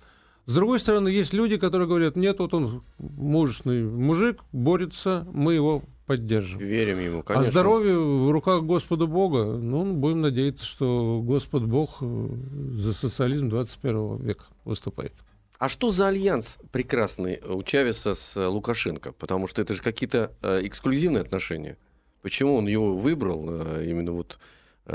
С 0.45 0.53
другой 0.53 0.79
стороны, 0.79 1.07
есть 1.07 1.33
люди, 1.33 1.57
которые 1.57 1.87
говорят, 1.87 2.15
нет, 2.15 2.37
вот 2.37 2.53
он 2.53 2.83
мужественный 2.99 3.83
мужик, 3.83 4.43
борется, 4.51 5.25
мы 5.31 5.55
его 5.55 5.83
поддержим. 6.05 6.59
Верим 6.59 6.99
ему, 6.99 7.19
а 7.19 7.23
конечно. 7.23 7.47
А 7.47 7.51
здоровье 7.51 7.97
в 7.97 8.31
руках 8.31 8.63
Господа 8.63 9.05
Бога, 9.05 9.45
ну, 9.45 9.93
будем 9.93 10.21
надеяться, 10.21 10.65
что 10.65 11.21
Господь 11.23 11.63
Бог 11.63 11.97
э, 12.01 12.27
за 12.71 12.93
социализм 12.93 13.49
21 13.49 14.17
века 14.17 14.45
выступает. 14.63 15.13
А 15.57 15.69
что 15.69 15.89
за 15.89 16.07
альянс 16.07 16.57
прекрасный 16.71 17.39
у 17.47 17.63
Чавеса 17.63 18.15
с 18.15 18.35
Лукашенко? 18.35 19.13
Потому 19.13 19.47
что 19.47 19.61
это 19.61 19.73
же 19.73 19.81
какие-то 19.81 20.31
э, 20.41 20.61
эксклюзивные 20.63 21.21
отношения. 21.21 21.77
Почему 22.21 22.55
он 22.55 22.67
его 22.67 22.95
выбрал 22.95 23.45
э, 23.47 23.85
именно 23.87 24.11
вот 24.11 24.39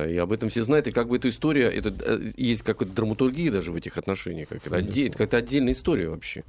и 0.06 0.16
об 0.18 0.30
этом 0.30 0.50
все 0.50 0.62
знают, 0.62 0.86
и 0.86 0.92
как 0.92 1.08
бы 1.08 1.16
эта 1.16 1.28
история, 1.28 1.68
это, 1.68 1.92
есть 2.36 2.62
какая-то 2.62 2.94
драматургия 2.94 3.50
даже 3.50 3.72
в 3.72 3.74
этих 3.74 3.98
отношениях, 3.98 4.48
как 4.48 4.64
это, 4.64 4.76
отдель, 4.76 5.10
какая-то 5.10 5.38
отдельная 5.38 5.72
история 5.72 6.08
вообще. 6.08 6.44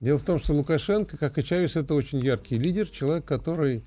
Дело 0.00 0.18
в 0.18 0.22
том, 0.22 0.38
что 0.38 0.54
Лукашенко, 0.54 1.18
как 1.18 1.36
и 1.36 1.44
Чавес, 1.44 1.76
это 1.76 1.94
очень 1.94 2.20
яркий 2.20 2.58
лидер, 2.58 2.88
человек, 2.88 3.26
который 3.26 3.84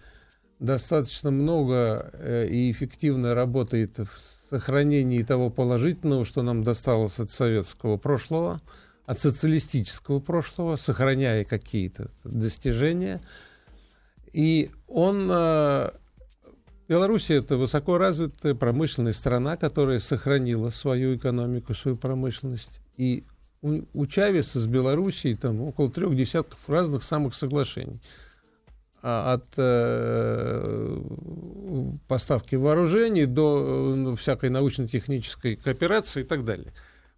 достаточно 0.59 1.31
много 1.31 2.11
э, 2.13 2.47
и 2.47 2.69
эффективно 2.71 3.33
работает 3.33 3.97
в 3.97 4.09
сохранении 4.49 5.23
того 5.23 5.49
положительного, 5.49 6.23
что 6.23 6.43
нам 6.43 6.63
досталось 6.63 7.19
от 7.19 7.31
советского 7.31 7.97
прошлого, 7.97 8.59
от 9.07 9.19
социалистического 9.19 10.19
прошлого, 10.19 10.75
сохраняя 10.75 11.43
какие-то 11.43 12.11
достижения. 12.23 13.19
И 14.31 14.69
он... 14.87 15.27
Э, 15.31 15.91
Белоруссия 16.87 17.35
это 17.35 17.55
высоко 17.55 17.97
развитая 17.97 18.53
промышленная 18.53 19.13
страна, 19.13 19.55
которая 19.55 19.99
сохранила 19.99 20.69
свою 20.69 21.15
экономику, 21.15 21.73
свою 21.73 21.95
промышленность. 21.95 22.81
И 22.97 23.23
у, 23.63 23.81
у 23.93 24.05
Чавеса 24.05 24.59
с 24.59 24.67
Белоруссией 24.67 25.35
там 25.35 25.61
около 25.61 25.89
трех 25.89 26.15
десятков 26.15 26.59
разных 26.67 27.01
самых 27.03 27.33
соглашений. 27.33 27.99
А 29.01 29.33
от 29.33 29.45
э, 29.57 31.01
поставки 32.07 32.55
вооружений 32.55 33.25
до 33.25 33.95
э, 33.95 34.15
всякой 34.15 34.49
научно-технической 34.49 35.55
кооперации 35.55 36.21
и 36.21 36.23
так 36.23 36.45
далее. 36.45 36.73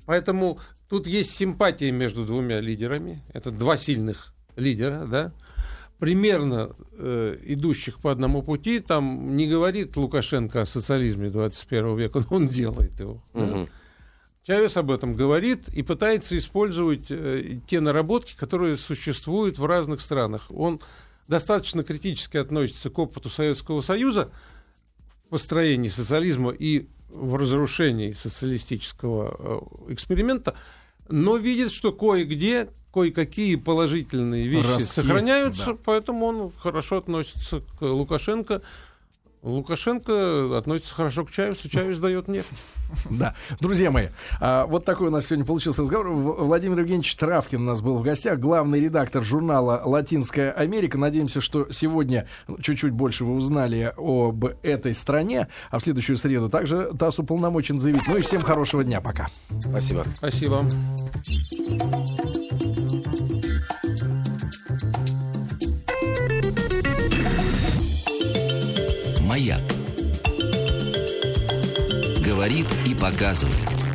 Поэтому 0.05 0.59
тут 0.89 1.07
есть 1.07 1.31
симпатия 1.31 1.91
между 1.91 2.25
двумя 2.25 2.59
лидерами. 2.59 3.21
Это 3.33 3.51
два 3.51 3.77
сильных 3.77 4.33
лидера, 4.55 5.05
да, 5.05 5.31
примерно 5.99 6.75
э, 6.93 7.37
идущих 7.43 7.99
по 7.99 8.11
одному 8.11 8.41
пути. 8.41 8.79
Там 8.79 9.35
не 9.35 9.47
говорит 9.47 9.95
Лукашенко 9.97 10.61
о 10.61 10.65
социализме 10.65 11.29
21 11.29 11.97
века, 11.97 12.19
но 12.19 12.35
он 12.35 12.47
делает 12.47 12.99
его. 12.99 13.23
Угу. 13.33 13.45
Да. 13.45 13.67
Чавес 14.45 14.77
об 14.77 14.91
этом 14.91 15.15
говорит 15.15 15.67
и 15.69 15.81
пытается 15.81 16.37
использовать 16.37 17.07
э, 17.09 17.59
те 17.67 17.79
наработки, 17.79 18.35
которые 18.37 18.77
существуют 18.77 19.57
в 19.57 19.65
разных 19.65 20.01
странах. 20.01 20.45
Он 20.49 20.79
достаточно 21.27 21.83
критически 21.83 22.37
относится 22.37 22.91
к 22.91 22.99
опыту 22.99 23.29
Советского 23.29 23.81
Союза 23.81 24.29
в 25.25 25.29
построении 25.29 25.89
социализма 25.89 26.51
и 26.51 26.87
в 27.09 27.35
разрушении 27.35 28.13
социалистического 28.13 29.71
э, 29.87 29.93
эксперимента, 29.93 30.55
но 31.09 31.37
видит, 31.37 31.71
что 31.71 31.91
кое-где 31.91 32.69
кое-какие 32.95 33.57
положительные 33.57 34.47
вещи 34.47 34.67
Ростки, 34.67 34.89
сохраняются, 34.89 35.73
да. 35.73 35.77
поэтому 35.83 36.25
он 36.27 36.51
хорошо 36.57 36.97
относится 36.97 37.59
к 37.59 37.81
Лукашенко. 37.81 38.61
Лукашенко 39.45 40.57
относится 40.57 40.95
хорошо 40.95 41.23
к 41.23 41.31
Чавесу, 41.31 41.69
Чавес 41.69 41.99
дает 41.99 42.27
нефть. 42.27 42.49
Да. 43.09 43.35
Друзья 43.59 43.91
мои, 43.91 44.07
а, 44.39 44.65
вот 44.65 44.85
такой 44.85 45.07
у 45.07 45.11
нас 45.11 45.25
сегодня 45.27 45.45
получился 45.45 45.81
разговор. 45.81 46.09
Владимир 46.09 46.79
Евгеньевич 46.79 47.15
Травкин 47.15 47.61
у 47.61 47.65
нас 47.65 47.81
был 47.81 47.97
в 47.97 48.03
гостях, 48.03 48.39
главный 48.39 48.79
редактор 48.79 49.23
журнала 49.23 49.81
«Латинская 49.85 50.51
Америка». 50.51 50.97
Надеемся, 50.97 51.41
что 51.41 51.71
сегодня 51.71 52.27
чуть-чуть 52.61 52.91
больше 52.91 53.23
вы 53.23 53.35
узнали 53.35 53.93
об 53.97 54.45
этой 54.63 54.95
стране, 54.95 55.47
а 55.69 55.79
в 55.79 55.83
следующую 55.83 56.17
среду 56.17 56.49
также 56.49 56.91
ТАСС 56.97 57.19
уполномочен 57.19 57.79
заявить. 57.79 58.07
Ну 58.07 58.17
и 58.17 58.21
всем 58.21 58.41
хорошего 58.41 58.83
дня. 58.83 59.01
Пока. 59.01 59.27
Спасибо. 59.61 60.05
Спасибо. 60.17 60.65
Говорит 72.45 72.67
и 72.85 72.93
показывает. 72.93 73.74